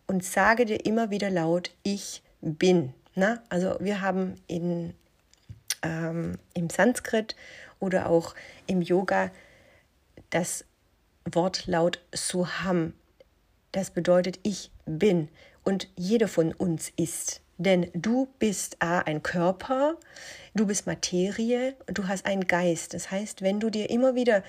und 0.05 0.23
sage 0.23 0.65
dir 0.65 0.85
immer 0.85 1.09
wieder 1.09 1.31
laut, 1.31 1.71
ich 1.81 2.21
bin. 2.41 2.93
Na? 3.15 3.41
Also 3.49 3.77
wir 3.79 4.01
haben 4.01 4.35
in, 4.45 4.93
ähm, 5.81 6.37
im 6.53 6.69
Sanskrit 6.69 7.35
oder 7.79 8.11
auch 8.11 8.35
im 8.67 8.83
Yoga 8.83 9.31
das 10.29 10.65
Wortlaut 11.25 11.99
Soham. 12.13 12.93
Das 13.71 13.91
bedeutet 13.91 14.39
ich 14.43 14.71
bin 14.85 15.29
und 15.63 15.87
jeder 15.95 16.27
von 16.27 16.53
uns 16.53 16.91
ist. 16.95 17.41
Denn 17.57 17.91
du 17.93 18.29
bist 18.39 18.81
A, 18.81 18.99
ein 18.99 19.21
Körper, 19.21 19.97
du 20.55 20.65
bist 20.65 20.87
Materie, 20.87 21.75
du 21.87 22.07
hast 22.07 22.25
einen 22.25 22.47
Geist. 22.47 22.93
Das 22.93 23.11
heißt, 23.11 23.41
wenn 23.41 23.59
du 23.59 23.69
dir 23.69 23.89
immer 23.89 24.15
wieder 24.15 24.43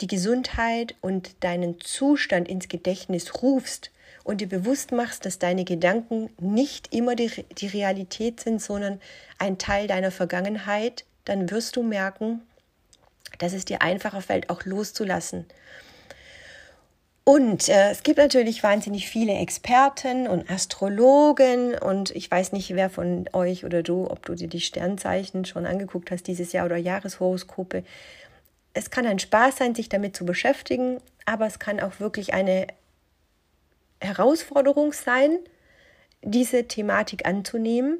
die 0.00 0.06
Gesundheit 0.06 0.94
und 1.00 1.42
deinen 1.42 1.80
Zustand 1.80 2.48
ins 2.48 2.68
Gedächtnis 2.68 3.42
rufst 3.42 3.90
und 4.24 4.40
dir 4.40 4.48
bewusst 4.48 4.92
machst, 4.92 5.24
dass 5.24 5.38
deine 5.38 5.64
Gedanken 5.64 6.30
nicht 6.38 6.94
immer 6.94 7.16
die, 7.16 7.30
die 7.58 7.66
Realität 7.66 8.40
sind, 8.40 8.60
sondern 8.60 9.00
ein 9.38 9.58
Teil 9.58 9.86
deiner 9.86 10.10
Vergangenheit, 10.10 11.04
dann 11.24 11.50
wirst 11.50 11.76
du 11.76 11.82
merken, 11.82 12.42
dass 13.38 13.54
es 13.54 13.64
dir 13.64 13.82
einfacher 13.82 14.20
fällt, 14.20 14.50
auch 14.50 14.64
loszulassen. 14.64 15.46
Und 17.30 17.68
äh, 17.68 17.92
es 17.92 18.02
gibt 18.02 18.18
natürlich 18.18 18.64
wahnsinnig 18.64 19.08
viele 19.08 19.34
Experten 19.34 20.26
und 20.26 20.50
Astrologen 20.50 21.78
und 21.78 22.10
ich 22.10 22.28
weiß 22.28 22.50
nicht, 22.50 22.74
wer 22.74 22.90
von 22.90 23.28
euch 23.32 23.64
oder 23.64 23.84
du, 23.84 24.10
ob 24.10 24.26
du 24.26 24.34
dir 24.34 24.48
die 24.48 24.60
Sternzeichen 24.60 25.44
schon 25.44 25.64
angeguckt 25.64 26.10
hast 26.10 26.26
dieses 26.26 26.50
Jahr 26.50 26.66
oder 26.66 26.76
Jahreshoroskope. 26.76 27.84
Es 28.74 28.90
kann 28.90 29.06
ein 29.06 29.20
Spaß 29.20 29.58
sein, 29.58 29.76
sich 29.76 29.88
damit 29.88 30.16
zu 30.16 30.26
beschäftigen, 30.26 30.98
aber 31.24 31.46
es 31.46 31.60
kann 31.60 31.78
auch 31.78 32.00
wirklich 32.00 32.34
eine 32.34 32.66
Herausforderung 34.00 34.92
sein, 34.92 35.38
diese 36.22 36.66
Thematik 36.66 37.26
anzunehmen, 37.26 37.98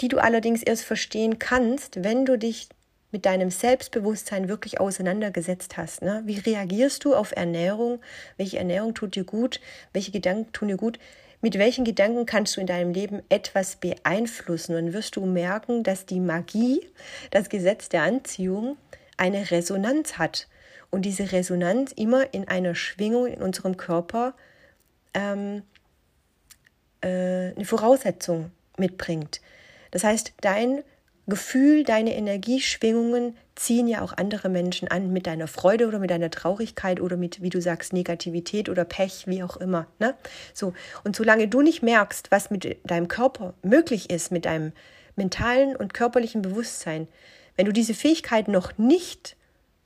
die 0.00 0.08
du 0.08 0.16
allerdings 0.16 0.62
erst 0.62 0.84
verstehen 0.84 1.38
kannst, 1.38 2.02
wenn 2.02 2.24
du 2.24 2.38
dich 2.38 2.70
mit 3.10 3.24
deinem 3.24 3.50
Selbstbewusstsein 3.50 4.48
wirklich 4.48 4.80
auseinandergesetzt 4.80 5.76
hast. 5.76 6.02
Ne? 6.02 6.22
Wie 6.26 6.38
reagierst 6.38 7.04
du 7.04 7.14
auf 7.14 7.34
Ernährung? 7.34 8.00
Welche 8.36 8.58
Ernährung 8.58 8.94
tut 8.94 9.14
dir 9.14 9.24
gut? 9.24 9.60
Welche 9.92 10.10
Gedanken 10.10 10.52
tun 10.52 10.68
dir 10.68 10.76
gut? 10.76 10.98
Mit 11.40 11.58
welchen 11.58 11.84
Gedanken 11.84 12.26
kannst 12.26 12.56
du 12.56 12.60
in 12.60 12.66
deinem 12.66 12.92
Leben 12.92 13.22
etwas 13.28 13.76
beeinflussen? 13.76 14.74
Und 14.74 14.92
wirst 14.92 15.16
du 15.16 15.24
merken, 15.24 15.84
dass 15.84 16.04
die 16.04 16.20
Magie, 16.20 16.80
das 17.30 17.48
Gesetz 17.48 17.88
der 17.88 18.02
Anziehung, 18.02 18.76
eine 19.16 19.50
Resonanz 19.50 20.18
hat. 20.18 20.48
Und 20.90 21.02
diese 21.02 21.32
Resonanz 21.32 21.92
immer 21.92 22.32
in 22.34 22.48
einer 22.48 22.74
Schwingung 22.74 23.26
in 23.26 23.40
unserem 23.40 23.76
Körper 23.76 24.34
ähm, 25.14 25.62
äh, 27.02 27.52
eine 27.54 27.64
Voraussetzung 27.64 28.50
mitbringt. 28.76 29.40
Das 29.90 30.04
heißt, 30.04 30.32
dein 30.40 30.82
Gefühl, 31.28 31.84
deine 31.84 32.14
Energieschwingungen 32.14 33.36
ziehen 33.54 33.86
ja 33.86 34.00
auch 34.02 34.16
andere 34.16 34.48
Menschen 34.48 34.88
an 34.88 35.12
mit 35.12 35.26
deiner 35.26 35.46
Freude 35.46 35.86
oder 35.86 35.98
mit 35.98 36.10
deiner 36.10 36.30
Traurigkeit 36.30 37.00
oder 37.00 37.16
mit, 37.16 37.42
wie 37.42 37.50
du 37.50 37.60
sagst, 37.60 37.92
Negativität 37.92 38.68
oder 38.68 38.84
Pech, 38.84 39.26
wie 39.26 39.42
auch 39.42 39.56
immer. 39.58 39.86
Ne? 39.98 40.14
So. 40.54 40.72
Und 41.04 41.16
solange 41.16 41.46
du 41.46 41.60
nicht 41.60 41.82
merkst, 41.82 42.30
was 42.30 42.50
mit 42.50 42.78
deinem 42.84 43.08
Körper 43.08 43.54
möglich 43.62 44.10
ist, 44.10 44.32
mit 44.32 44.46
deinem 44.46 44.72
mentalen 45.16 45.76
und 45.76 45.92
körperlichen 45.92 46.40
Bewusstsein, 46.40 47.08
wenn 47.56 47.66
du 47.66 47.72
diese 47.72 47.94
Fähigkeit 47.94 48.48
noch 48.48 48.78
nicht 48.78 49.36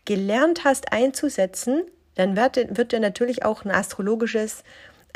gelernt 0.05 0.64
hast 0.64 0.92
einzusetzen, 0.92 1.83
dann 2.14 2.37
wird, 2.37 2.76
wird 2.76 2.92
dir 2.92 3.00
natürlich 3.00 3.44
auch 3.44 3.64
ein 3.64 3.70
astrologisches 3.70 4.62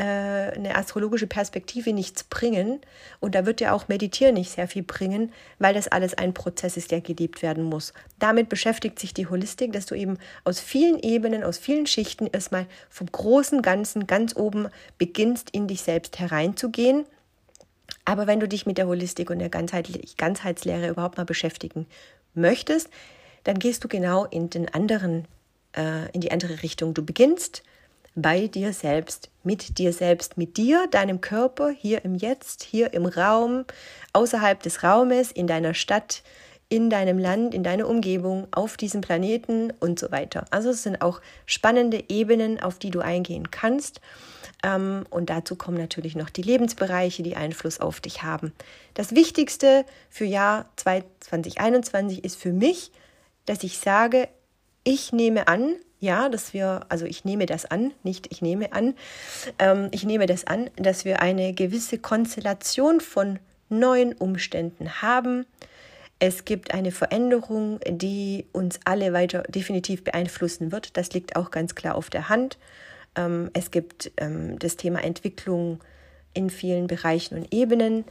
eine 0.03 0.77
astrologische 0.77 1.27
Perspektive 1.27 1.93
nichts 1.93 2.25
bringen 2.25 2.81
und 3.21 3.35
da 3.35 3.47
wird 3.47 3.61
ja 3.61 3.73
auch 3.73 3.89
Meditieren 3.89 4.35
nicht 4.35 4.51
sehr 4.51 4.69
viel 4.69 4.83
bringen, 4.83 5.33
weil 5.59 5.75
das 5.75 5.89
alles 5.89 6.15
ein 6.15 6.35
Prozess 6.35 6.77
ist, 6.77 6.91
der 6.91 7.01
gelebt 7.01 7.43
werden 7.43 7.65
muss. 7.65 7.95
Damit 8.19 8.49
beschäftigt 8.49 8.99
sich 8.99 9.15
die 9.15 9.27
Holistik, 9.27 9.73
dass 9.73 9.87
du 9.87 9.95
eben 9.95 10.19
aus 10.45 10.61
vielen 10.61 10.99
Ebenen, 10.99 11.43
aus 11.43 11.57
vielen 11.57 11.87
Schichten 11.87 12.27
erstmal 12.27 12.67
vom 12.91 13.11
großen 13.11 13.63
Ganzen 13.63 14.07
ganz 14.07 14.37
oben 14.37 14.69
beginnst, 14.99 15.51
in 15.51 15.67
dich 15.67 15.83
selbst 15.83 16.19
hereinzugehen. 16.19 17.07
Aber 18.05 18.27
wenn 18.27 18.41
du 18.41 18.49
dich 18.49 18.67
mit 18.67 18.79
der 18.79 18.89
Holistik 18.89 19.31
und 19.31 19.39
der 19.39 19.49
Ganzheitslehre 19.49 20.89
überhaupt 20.89 21.17
mal 21.17 21.25
beschäftigen 21.25 21.87
möchtest, 22.35 22.91
dann 23.45 23.59
gehst 23.59 23.83
du 23.83 23.89
genau 23.89 24.25
in 24.27 24.51
den 24.51 24.73
anderen, 24.73 25.27
äh, 25.77 26.11
in 26.13 26.21
die 26.21 26.33
andere 26.33 26.63
Richtung. 26.63 26.95
Du 26.95 27.05
beginnst 27.05 27.63
bei 28.17 28.49
dir 28.49 28.73
selbst, 28.73 29.31
mit 29.45 29.79
dir 29.79 29.93
selbst, 29.93 30.39
mit 30.39 30.57
dir, 30.57 30.89
deinem 30.91 31.21
Körper, 31.21 31.71
hier 31.71 32.05
im 32.05 32.15
Jetzt, 32.15 32.65
hier 32.65 32.95
im 32.95 33.07
Raum, 33.07 33.67
außerhalb 34.15 34.61
des 34.63 34.83
Raumes, 34.83 35.31
in 35.31 35.47
deiner 35.47 35.75
Stadt, 35.75 36.23
in 36.69 36.91
deinem 36.91 37.19
Land, 37.19 37.55
in 37.55 37.63
deiner 37.63 37.87
Umgebung, 37.87 38.49
auf 38.51 38.77
diesem 38.77 39.03
Planeten 39.03 39.73
und 39.79 40.01
so 40.01 40.11
weiter. 40.11 40.47
Also 40.51 40.71
es 40.71 40.83
sind 40.83 41.03
auch 41.03 41.21
spannende 41.45 42.05
Ebenen, 42.09 42.61
auf 42.61 42.79
die 42.79 42.91
du 42.91 43.01
eingehen 43.01 43.51
kannst. 43.51 44.01
Ähm, 44.65 45.05
und 45.11 45.31
dazu 45.31 45.55
kommen 45.55 45.77
natürlich 45.77 46.17
noch 46.17 46.31
die 46.31 46.43
Lebensbereiche, 46.43 47.23
die 47.23 47.37
Einfluss 47.37 47.81
auf 47.81 48.01
dich 48.01 48.23
haben. 48.23 48.53
Das 48.95 49.15
Wichtigste 49.15 49.85
für 50.09 50.25
Jahr 50.25 50.71
2021 50.77 52.25
ist 52.25 52.37
für 52.37 52.53
mich, 52.53 52.91
dass 53.45 53.63
ich 53.63 53.79
sage, 53.79 54.29
ich 54.83 55.13
nehme 55.13 55.49
an, 55.49 55.77
ja, 55.99 56.29
dass 56.29 56.53
wir, 56.53 56.81
also 56.89 57.07
ich 57.07 57.25
nehme 57.25 57.47
das 57.47 57.65
an, 57.65 57.93
nicht 58.03 58.29
ich 58.31 58.43
nehme 58.43 58.73
an, 58.73 58.95
ähm, 59.59 59.89
ich 59.93 60.05
nehme 60.05 60.27
das 60.27 60.47
an, 60.47 60.71
dass 60.77 61.05
wir 61.05 61.23
eine 61.23 61.55
gewisse 61.55 61.99
Konstellation 61.99 63.01
von 63.01 63.39
neuen 63.69 64.13
Umständen 64.13 65.03
haben. 65.03 65.47
Es 66.19 66.45
gibt 66.45 66.73
eine 66.73 66.93
Veränderung, 66.93 67.81
die 67.87 68.47
uns 68.53 68.81
alle 68.85 69.13
weiter 69.13 69.43
definitiv 69.43 70.05
beeinflussen 70.05 70.73
wird. 70.73 70.97
Das 70.97 71.13
liegt 71.13 71.37
auch 71.37 71.51
ganz 71.51 71.75
klar 71.75 71.95
auf 71.95 72.09
der 72.11 72.29
Hand. 72.29 72.59
Ähm, 73.17 73.51
es 73.53 73.71
gibt 73.71 74.13
ähm, 74.17 74.59
das 74.59 74.77
Thema 74.77 75.03
Entwicklung 75.03 75.81
in 76.33 76.51
vielen 76.51 76.87
Bereichen 76.87 77.37
und 77.37 77.53
Ebenen. 77.53 78.05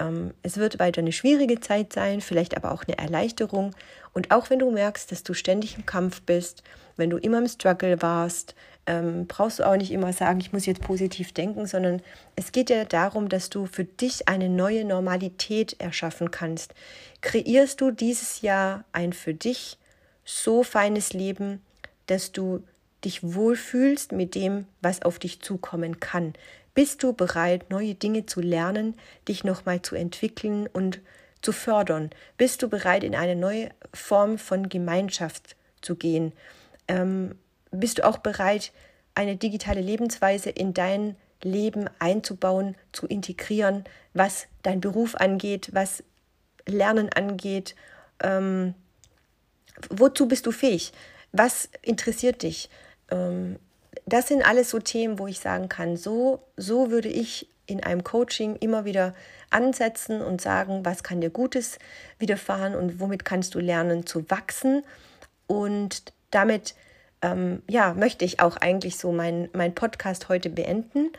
Ähm, 0.00 0.34
es 0.42 0.56
wird 0.56 0.78
weiter 0.78 1.00
eine 1.00 1.12
schwierige 1.12 1.60
Zeit 1.60 1.92
sein, 1.92 2.20
vielleicht 2.20 2.56
aber 2.56 2.72
auch 2.72 2.84
eine 2.86 2.98
Erleichterung. 2.98 3.74
Und 4.12 4.32
auch 4.32 4.50
wenn 4.50 4.58
du 4.58 4.70
merkst, 4.70 5.12
dass 5.12 5.22
du 5.22 5.34
ständig 5.34 5.76
im 5.76 5.86
Kampf 5.86 6.22
bist, 6.22 6.64
wenn 6.96 7.10
du 7.10 7.18
immer 7.18 7.38
im 7.38 7.46
Struggle 7.46 8.02
warst, 8.02 8.54
ähm, 8.86 9.26
brauchst 9.26 9.60
du 9.60 9.64
auch 9.64 9.76
nicht 9.76 9.92
immer 9.92 10.12
sagen, 10.12 10.40
ich 10.40 10.52
muss 10.52 10.66
jetzt 10.66 10.80
positiv 10.80 11.32
denken, 11.32 11.66
sondern 11.66 12.02
es 12.34 12.50
geht 12.50 12.70
ja 12.70 12.84
darum, 12.84 13.28
dass 13.28 13.50
du 13.50 13.66
für 13.66 13.84
dich 13.84 14.26
eine 14.26 14.48
neue 14.48 14.84
Normalität 14.84 15.76
erschaffen 15.78 16.30
kannst. 16.30 16.74
Kreierst 17.20 17.80
du 17.80 17.90
dieses 17.90 18.40
Jahr 18.40 18.84
ein 18.92 19.12
für 19.12 19.34
dich 19.34 19.78
so 20.24 20.62
feines 20.62 21.12
Leben, 21.12 21.62
dass 22.06 22.32
du 22.32 22.64
dich 23.04 23.22
wohlfühlst 23.22 24.12
mit 24.12 24.34
dem, 24.34 24.66
was 24.82 25.02
auf 25.02 25.18
dich 25.18 25.40
zukommen 25.40 26.00
kann. 26.00 26.34
Bist 26.74 27.02
du 27.02 27.12
bereit, 27.12 27.70
neue 27.70 27.94
Dinge 27.94 28.26
zu 28.26 28.40
lernen, 28.40 28.94
dich 29.26 29.44
nochmal 29.44 29.82
zu 29.82 29.96
entwickeln 29.96 30.68
und 30.72 31.00
zu 31.42 31.52
fördern? 31.52 32.10
Bist 32.36 32.62
du 32.62 32.68
bereit, 32.68 33.04
in 33.04 33.14
eine 33.14 33.36
neue 33.36 33.70
Form 33.92 34.38
von 34.38 34.68
Gemeinschaft 34.68 35.56
zu 35.80 35.96
gehen? 35.96 36.32
Ähm, 36.88 37.34
bist 37.70 37.98
du 37.98 38.06
auch 38.06 38.18
bereit, 38.18 38.72
eine 39.14 39.36
digitale 39.36 39.80
Lebensweise 39.80 40.50
in 40.50 40.74
dein 40.74 41.16
Leben 41.42 41.88
einzubauen, 41.98 42.76
zu 42.92 43.06
integrieren, 43.06 43.84
was 44.14 44.46
dein 44.62 44.80
Beruf 44.80 45.14
angeht, 45.14 45.70
was 45.72 46.04
Lernen 46.66 47.10
angeht? 47.12 47.74
Ähm, 48.22 48.74
wozu 49.88 50.28
bist 50.28 50.46
du 50.46 50.52
fähig? 50.52 50.92
Was 51.32 51.68
interessiert 51.82 52.42
dich? 52.42 52.68
Ähm, 53.10 53.56
das 54.06 54.28
sind 54.28 54.42
alles 54.42 54.70
so 54.70 54.78
Themen, 54.78 55.18
wo 55.18 55.26
ich 55.26 55.40
sagen 55.40 55.68
kann, 55.68 55.96
so, 55.96 56.42
so 56.56 56.90
würde 56.90 57.08
ich 57.08 57.48
in 57.66 57.82
einem 57.82 58.02
Coaching 58.02 58.56
immer 58.56 58.84
wieder 58.84 59.14
ansetzen 59.50 60.20
und 60.20 60.40
sagen, 60.40 60.84
was 60.84 61.02
kann 61.02 61.20
dir 61.20 61.30
Gutes 61.30 61.78
widerfahren 62.18 62.74
und 62.74 63.00
womit 63.00 63.24
kannst 63.24 63.54
du 63.54 63.60
lernen 63.60 64.06
zu 64.06 64.28
wachsen. 64.30 64.82
Und 65.46 66.12
damit 66.30 66.74
ähm, 67.22 67.62
ja, 67.68 67.94
möchte 67.94 68.24
ich 68.24 68.40
auch 68.40 68.56
eigentlich 68.56 68.96
so 68.96 69.12
meinen 69.12 69.48
mein 69.52 69.74
Podcast 69.74 70.28
heute 70.28 70.50
beenden. 70.50 71.10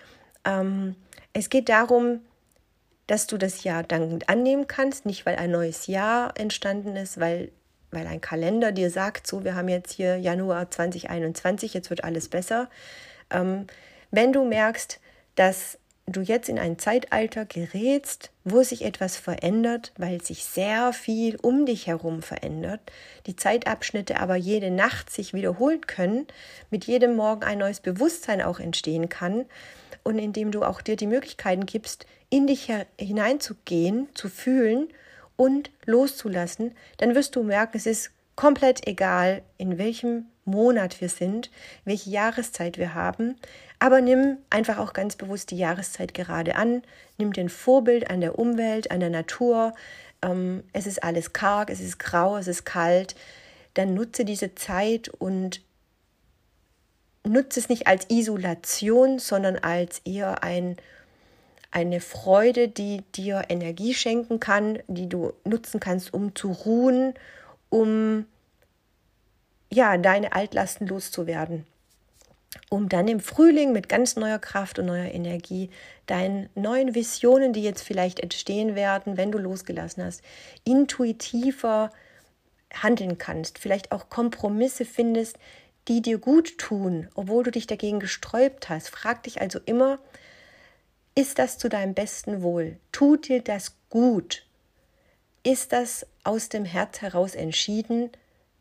Ähm, 0.46 0.96
es 1.34 1.50
geht 1.50 1.70
darum, 1.70 2.20
dass 3.08 3.28
du 3.28 3.38
das 3.38 3.64
Jahr 3.64 3.84
dankend 3.84 4.30
annehmen 4.30 4.68
kannst, 4.68 5.06
nicht 5.06 5.26
weil 5.26 5.36
ein 5.36 5.52
neues 5.52 5.88
Jahr 5.88 6.34
entstanden 6.38 6.96
ist, 6.96 7.20
weil 7.20 7.52
weil 7.92 8.08
ein 8.08 8.22
Kalender 8.22 8.72
dir 8.72 8.90
sagt, 8.90 9.28
so, 9.28 9.44
wir 9.44 9.56
haben 9.56 9.70
jetzt 9.70 9.92
hier 9.92 10.18
Januar 10.18 10.72
2021, 10.72 11.74
jetzt 11.74 11.90
wird 11.90 12.04
alles 12.04 12.30
besser. 12.30 12.70
Ähm, 13.30 13.68
wenn 14.12 14.34
du 14.34 14.44
merkst, 14.44 15.00
dass 15.36 15.78
du 16.08 16.22
jetzt 16.22 16.50
in 16.50 16.60
ein 16.60 16.80
Zeitalter 16.80 17.46
gerätst, 17.46 18.32
wo 18.44 18.64
sich 18.64 18.84
etwas 18.84 19.18
verändert, 19.18 19.94
weil 19.98 20.22
sich 20.22 20.44
sehr 20.44 20.94
viel 20.94 21.38
um 21.42 21.66
dich 21.66 21.88
herum 21.88 22.22
verändert, 22.22 22.80
die 23.28 23.36
Zeitabschnitte 23.36 24.20
aber 24.20 24.36
jede 24.36 24.72
Nacht 24.72 25.10
sich 25.10 25.34
wiederholen 25.34 25.82
können, 25.88 26.28
mit 26.70 26.86
jedem 26.86 27.16
Morgen 27.16 27.44
ein 27.44 27.60
neues 27.60 27.80
Bewusstsein 27.80 28.42
auch 28.42 28.60
entstehen 28.60 29.10
kann 29.10 29.46
und 30.04 30.18
indem 30.18 30.52
du 30.52 30.64
auch 30.64 30.82
dir 30.82 30.96
die 30.96 31.08
Möglichkeiten 31.08 31.66
gibst, 31.66 32.06
in 32.30 32.48
dich 32.48 32.72
hineinzugehen, 33.00 34.10
zu 34.14 34.30
fühlen 34.30 34.88
und 35.42 35.72
loszulassen, 35.88 36.76
dann 36.98 37.16
wirst 37.16 37.36
du 37.36 37.42
merken, 37.42 37.76
es 37.76 37.88
ist 37.88 38.12
komplett 38.36 38.88
egal, 38.88 39.42
in 39.58 39.80
welchem 39.80 40.26
Monat 40.46 41.02
wir 41.02 41.10
sind, 41.10 41.50
welche 41.84 42.12
Jahreszeit 42.12 42.78
wir 42.78 42.94
haben, 42.94 43.36
aber 43.80 44.02
nimm 44.02 44.38
einfach 44.52 44.78
auch 44.78 44.94
ganz 44.94 45.16
bewusst 45.16 45.50
die 45.50 45.58
Jahreszeit 45.58 46.14
gerade 46.14 46.56
an, 46.58 46.84
nimm 47.18 47.34
den 47.34 47.50
Vorbild 47.50 48.12
an 48.12 48.22
der 48.22 48.38
Umwelt, 48.38 48.92
an 48.92 49.00
der 49.00 49.10
Natur, 49.10 49.74
ähm, 50.22 50.64
es 50.74 50.86
ist 50.86 51.04
alles 51.04 51.34
karg, 51.34 51.72
es 51.72 51.80
ist 51.80 51.98
grau, 51.98 52.38
es 52.38 52.48
ist 52.48 52.64
kalt, 52.64 53.16
dann 53.74 53.96
nutze 53.96 54.26
diese 54.26 54.54
Zeit 54.54 55.10
und 55.10 55.64
nutze 57.28 57.60
es 57.60 57.68
nicht 57.68 57.88
als 57.88 58.08
Isolation, 58.12 59.18
sondern 59.18 59.58
als 59.58 60.02
eher 60.06 60.44
ein 60.44 60.78
eine 61.72 62.02
Freude, 62.02 62.68
die 62.68 63.02
dir 63.16 63.44
Energie 63.50 63.94
schenken 63.94 64.40
kann, 64.40 64.80
die 64.88 65.08
du 65.08 65.34
nutzen 65.46 65.80
kannst, 65.80 66.14
um 66.14 66.36
zu 66.36 66.52
ruhen, 66.52 67.14
um 67.70 68.26
ja, 69.72 69.98
deine 69.98 70.34
Altlasten 70.34 70.86
loszuwerden. 70.86 71.66
Um 72.70 72.90
dann 72.90 73.08
im 73.08 73.22
Frühling 73.22 73.72
mit 73.72 73.88
ganz 73.88 74.18
neuer 74.18 74.40
Kraft 74.40 74.78
und 74.78 74.86
neuer 74.86 75.14
Energie 75.14 75.70
deinen 76.06 76.50
neuen 76.56 76.94
Visionen, 76.94 77.54
die 77.54 77.64
jetzt 77.64 77.82
vielleicht 77.82 78.20
entstehen 78.20 78.76
werden, 78.76 79.16
wenn 79.16 79.32
du 79.32 79.38
losgelassen 79.38 80.04
hast, 80.04 80.22
intuitiver 80.66 81.92
handeln 82.74 83.18
kannst, 83.18 83.60
vielleicht 83.60 83.94
auch 83.94 84.10
Kompromisse 84.10 84.84
findest, 84.84 85.38
die 85.88 86.02
dir 86.02 86.18
gut 86.18 86.58
tun, 86.58 87.08
obwohl 87.16 87.44
du 87.44 87.52
dich 87.52 87.68
dagegen 87.68 88.02
gesträubt 88.02 88.68
hast. 88.70 88.90
Frag 88.90 89.24
dich 89.24 89.40
also 89.40 89.60
immer, 89.66 90.00
ist 91.16 91.40
das 91.40 91.58
zu 91.58 91.70
deinem 91.70 91.94
besten 91.94 92.42
Wohl? 92.42 92.78
Tut 92.92 93.28
dir 93.28 93.42
das 93.42 93.76
gut? 93.90 94.46
Ist 95.44 95.74
das 95.74 96.06
aus 96.24 96.50
dem 96.50 96.66
Herz 96.66 97.02
heraus 97.02 97.36
entschieden? 97.36 98.12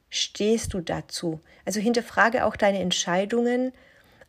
Stehst 0.09 0.75
du 0.75 0.81
dazu? 0.81 1.41
Also 1.65 1.81
hinterfrage 1.81 2.45
auch 2.45 2.57
deine 2.57 2.81
Entscheidungen. 2.81 3.73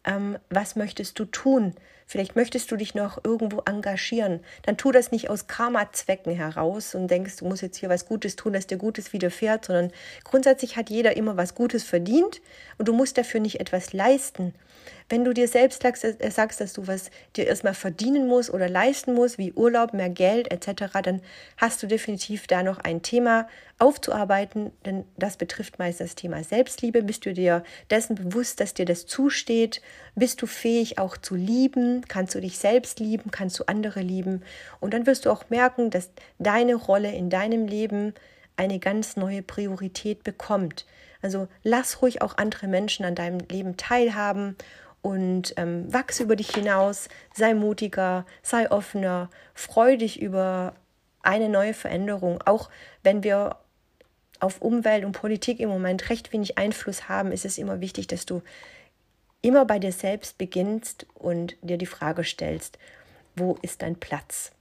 Ähm, 0.04 0.38
was 0.50 0.76
möchtest 0.76 1.18
du 1.18 1.26
tun? 1.26 1.74
Vielleicht 2.12 2.36
möchtest 2.36 2.70
du 2.70 2.76
dich 2.76 2.94
noch 2.94 3.24
irgendwo 3.24 3.62
engagieren. 3.66 4.42
Dann 4.64 4.76
tu 4.76 4.92
das 4.92 5.14
nicht 5.14 5.30
aus 5.30 5.48
Karma-Zwecken 5.48 6.36
heraus 6.36 6.94
und 6.94 7.08
denkst, 7.10 7.38
du 7.38 7.46
musst 7.46 7.62
jetzt 7.62 7.78
hier 7.78 7.88
was 7.88 8.06
Gutes 8.06 8.36
tun, 8.36 8.52
dass 8.52 8.68
dir 8.68 8.78
Gutes 8.78 9.14
widerfährt, 9.14 9.64
sondern 9.64 9.94
grundsätzlich 10.26 10.76
hat 10.76 10.90
jeder 10.90 11.16
immer 11.16 11.38
was 11.38 11.56
Gutes 11.56 11.86
verdient 11.86 12.42
und 12.78 12.90
du 12.90 12.94
musst 12.94 13.18
dafür 13.18 13.40
nicht 13.40 13.62
etwas 13.62 13.94
leisten. 13.94 14.54
Wenn 15.12 15.26
du 15.26 15.34
dir 15.34 15.50
selbst 15.50 15.84
äh, 15.84 16.32
sagst, 16.32 16.62
dass 16.62 16.72
du 16.72 16.88
was 16.88 17.12
dir 17.36 17.46
erstmal 17.46 17.74
verdienen 17.74 18.28
musst 18.28 18.50
oder 18.50 18.70
leisten 18.70 19.14
musst, 19.14 19.38
wie 19.38 19.52
Urlaub, 19.52 19.94
mehr 19.94 20.10
Geld 20.10 20.50
etc., 20.50 20.86
dann 21.04 21.22
hast 21.58 21.84
du 21.84 21.88
definitiv 21.88 22.48
da 22.48 22.64
noch 22.64 22.80
ein 22.80 23.02
Thema 23.02 23.50
aufzuarbeiten, 23.78 24.72
denn 24.86 25.04
das 25.18 25.36
betrifft 25.36 25.80
meist 25.80 26.00
das 26.00 26.16
Thema 26.16 26.46
Selbstliebe. 26.46 27.04
Bist 27.04 27.26
du 27.26 27.34
dir 27.34 27.66
dessen 27.90 28.16
bewusst, 28.16 28.62
dass 28.62 28.74
dir 28.74 28.86
das 28.86 29.06
zusteht? 29.06 29.82
Bist 30.16 30.42
du 30.42 30.48
fähig 30.48 30.98
auch 30.98 31.18
zu 31.18 31.36
lieben? 31.36 32.06
Kannst 32.08 32.34
du 32.34 32.40
dich 32.40 32.58
selbst 32.58 33.02
lieben? 33.02 33.32
Kannst 33.32 33.60
du 33.60 33.66
andere 33.66 34.00
lieben? 34.00 34.44
Und 34.80 34.94
dann 34.94 35.06
wirst 35.08 35.26
du 35.26 35.30
auch 35.30 35.50
merken, 35.50 35.90
dass 35.90 36.10
deine 36.40 36.76
Rolle 36.76 37.14
in 37.14 37.30
deinem 37.30 37.68
Leben 37.68 38.14
eine 38.56 38.80
ganz 38.80 39.18
neue 39.18 39.42
Priorität 39.42 40.24
bekommt. 40.24 40.86
Also 41.22 41.50
lass 41.64 42.02
ruhig 42.02 42.22
auch 42.22 42.38
andere 42.38 42.68
Menschen 42.68 43.04
an 43.04 43.16
deinem 43.16 43.40
Leben 43.50 43.76
teilhaben 43.76 44.56
und 45.02 45.54
ähm, 45.58 45.92
wachse 45.92 46.24
über 46.24 46.36
dich 46.36 46.54
hinaus, 46.54 47.10
sei 47.34 47.54
mutiger, 47.54 48.26
sei 48.44 48.70
offener, 48.70 49.30
freu 49.54 49.98
dich 49.98 50.22
über 50.22 50.74
eine 51.24 51.50
neue 51.50 51.74
Veränderung, 51.74 52.42
auch 52.46 52.70
wenn 53.04 53.24
wir 53.24 53.58
auf 54.40 54.62
Umwelt 54.62 55.06
und 55.06 55.12
Politik 55.12 55.60
im 55.60 55.70
Moment 55.70 56.10
recht 56.10 56.34
wenig 56.34 56.58
Einfluss 56.58 57.08
haben, 57.08 57.32
ist 57.32 57.46
es 57.46 57.58
immer 57.58 57.80
wichtig, 57.80 58.08
dass 58.08 58.26
du 58.26 58.42
immer 59.42 59.66
bei 59.66 59.80
dir 59.80 59.92
selbst 59.92 60.38
beginnst 60.38 61.06
und 61.14 61.56
dir 61.62 61.78
die 61.78 61.86
Frage 61.86 62.24
stellst, 62.24 62.78
wo 63.36 63.58
ist 63.62 63.82
dein 63.82 63.96
Platz? 63.96 64.52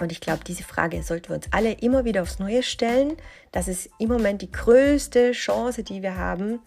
Und 0.00 0.10
ich 0.10 0.20
glaube, 0.20 0.42
diese 0.44 0.64
Frage 0.64 1.02
sollten 1.02 1.28
wir 1.28 1.36
uns 1.36 1.48
alle 1.52 1.72
immer 1.72 2.04
wieder 2.04 2.22
aufs 2.22 2.40
Neue 2.40 2.62
stellen. 2.62 3.16
Das 3.52 3.68
ist 3.68 3.90
im 3.98 4.08
Moment 4.08 4.42
die 4.42 4.50
größte 4.50 5.32
Chance, 5.32 5.84
die 5.84 6.02
wir 6.02 6.16
haben, 6.16 6.60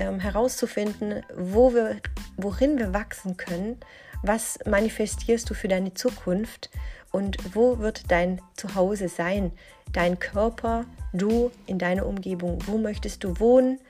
ähm, 0.00 0.18
herauszufinden, 0.18 1.22
wo 1.36 1.72
wir, 1.72 2.00
worin 2.36 2.78
wir 2.78 2.92
wachsen 2.92 3.36
können, 3.36 3.78
was 4.22 4.58
manifestierst 4.66 5.48
du 5.48 5.54
für 5.54 5.68
deine 5.68 5.94
Zukunft? 5.94 6.70
Und 7.12 7.54
wo 7.54 7.78
wird 7.78 8.10
dein 8.10 8.40
Zuhause 8.54 9.08
sein, 9.08 9.50
dein 9.92 10.20
Körper, 10.20 10.84
du 11.12 11.50
in 11.66 11.78
deiner 11.78 12.06
Umgebung, 12.06 12.58
wo 12.66 12.78
möchtest 12.78 13.24
du 13.24 13.40
wohnen, 13.40 13.80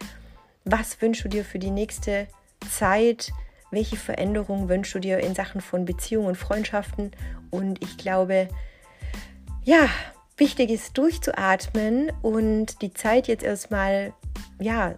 was 0.64 1.00
wünschst 1.02 1.24
du 1.24 1.28
dir 1.28 1.44
für 1.44 1.58
die 1.58 1.70
nächste 1.70 2.28
Zeit, 2.70 3.30
welche 3.70 3.96
Veränderungen 3.96 4.68
wünschst 4.68 4.94
du 4.94 4.98
dir 4.98 5.18
in 5.18 5.34
Sachen 5.34 5.60
von 5.60 5.84
Beziehungen 5.84 6.28
und 6.28 6.36
Freundschaften? 6.36 7.12
Und 7.50 7.82
ich 7.82 7.98
glaube, 7.98 8.48
ja, 9.64 9.88
wichtig 10.38 10.70
ist 10.70 10.96
durchzuatmen 10.96 12.10
und 12.22 12.80
die 12.80 12.94
Zeit 12.94 13.28
jetzt 13.28 13.44
erstmal 13.44 14.14
ja 14.58 14.94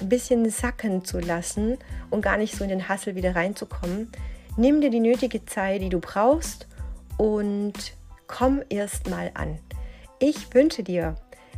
ein 0.00 0.08
bisschen 0.08 0.48
sacken 0.50 1.04
zu 1.04 1.18
lassen 1.18 1.78
und 2.10 2.22
gar 2.22 2.36
nicht 2.36 2.56
so 2.56 2.64
in 2.64 2.70
den 2.70 2.88
Hassel 2.88 3.14
wieder 3.14 3.34
reinzukommen. 3.34 4.10
Nimm 4.56 4.80
dir 4.80 4.90
die 4.90 5.00
nötige 5.00 5.44
Zeit, 5.44 5.82
die 5.82 5.88
du 5.88 6.00
brauchst 6.00 6.66
und 7.16 7.74
komm 8.26 8.62
erst 8.68 9.08
mal 9.10 9.30
an. 9.34 9.58
Ich 10.18 10.54
wünsche 10.54 10.82
dir 10.82 11.16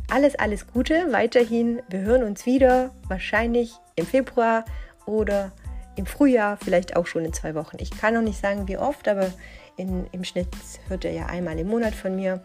alles, 0.09 0.35
alles 0.35 0.67
Gute 0.67 1.11
weiterhin. 1.11 1.81
Wir 1.89 2.01
hören 2.01 2.23
uns 2.23 2.45
wieder, 2.45 2.91
wahrscheinlich 3.07 3.73
im 3.95 4.05
Februar 4.05 4.65
oder 5.05 5.51
im 5.95 6.05
Frühjahr, 6.05 6.57
vielleicht 6.57 6.95
auch 6.95 7.05
schon 7.05 7.25
in 7.25 7.33
zwei 7.33 7.55
Wochen. 7.55 7.77
Ich 7.79 7.91
kann 7.91 8.13
noch 8.13 8.21
nicht 8.21 8.39
sagen, 8.39 8.67
wie 8.67 8.77
oft, 8.77 9.07
aber 9.07 9.31
in, 9.77 10.07
im 10.11 10.23
Schnitt 10.23 10.47
hört 10.87 11.05
er 11.05 11.11
ja 11.11 11.27
einmal 11.27 11.57
im 11.59 11.67
Monat 11.67 11.93
von 11.93 12.15
mir. 12.15 12.41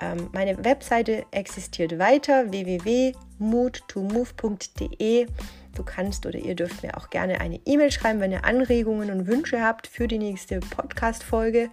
Ähm, 0.00 0.28
meine 0.32 0.64
Webseite 0.64 1.24
existiert 1.30 1.98
weiter, 1.98 2.50
www.moodtomove.de. 2.50 5.26
Du 5.74 5.82
kannst 5.82 6.24
oder 6.26 6.38
ihr 6.38 6.54
dürft 6.54 6.82
mir 6.82 6.96
auch 6.96 7.10
gerne 7.10 7.40
eine 7.40 7.60
E-Mail 7.64 7.90
schreiben, 7.90 8.20
wenn 8.20 8.32
ihr 8.32 8.44
Anregungen 8.44 9.10
und 9.10 9.26
Wünsche 9.26 9.62
habt 9.62 9.86
für 9.86 10.06
die 10.06 10.18
nächste 10.18 10.60
Podcast-Folge. 10.60 11.70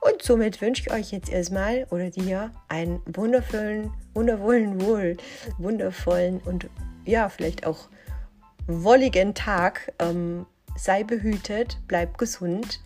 Und 0.00 0.22
somit 0.22 0.60
wünsche 0.60 0.82
ich 0.82 0.92
euch 0.92 1.12
jetzt 1.12 1.30
erstmal 1.30 1.86
oder 1.90 2.10
dir 2.10 2.50
einen 2.68 3.00
wundervollen, 3.06 3.92
wundervollen, 4.14 4.80
wohl, 4.80 5.16
wundervollen 5.58 6.40
und 6.40 6.68
ja, 7.04 7.28
vielleicht 7.28 7.66
auch 7.66 7.88
wolligen 8.66 9.34
Tag. 9.34 9.92
Ähm, 9.98 10.46
sei 10.76 11.04
behütet, 11.04 11.78
bleib 11.86 12.16
gesund. 12.16 12.80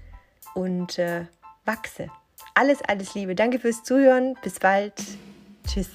und 0.55 0.99
äh, 0.99 1.27
wachse. 1.65 2.09
Alles, 2.55 2.81
alles 2.83 3.15
Liebe. 3.15 3.35
Danke 3.35 3.59
fürs 3.59 3.83
Zuhören. 3.83 4.37
Bis 4.43 4.61
bald. 4.61 4.95
Tschüss. 5.67 5.89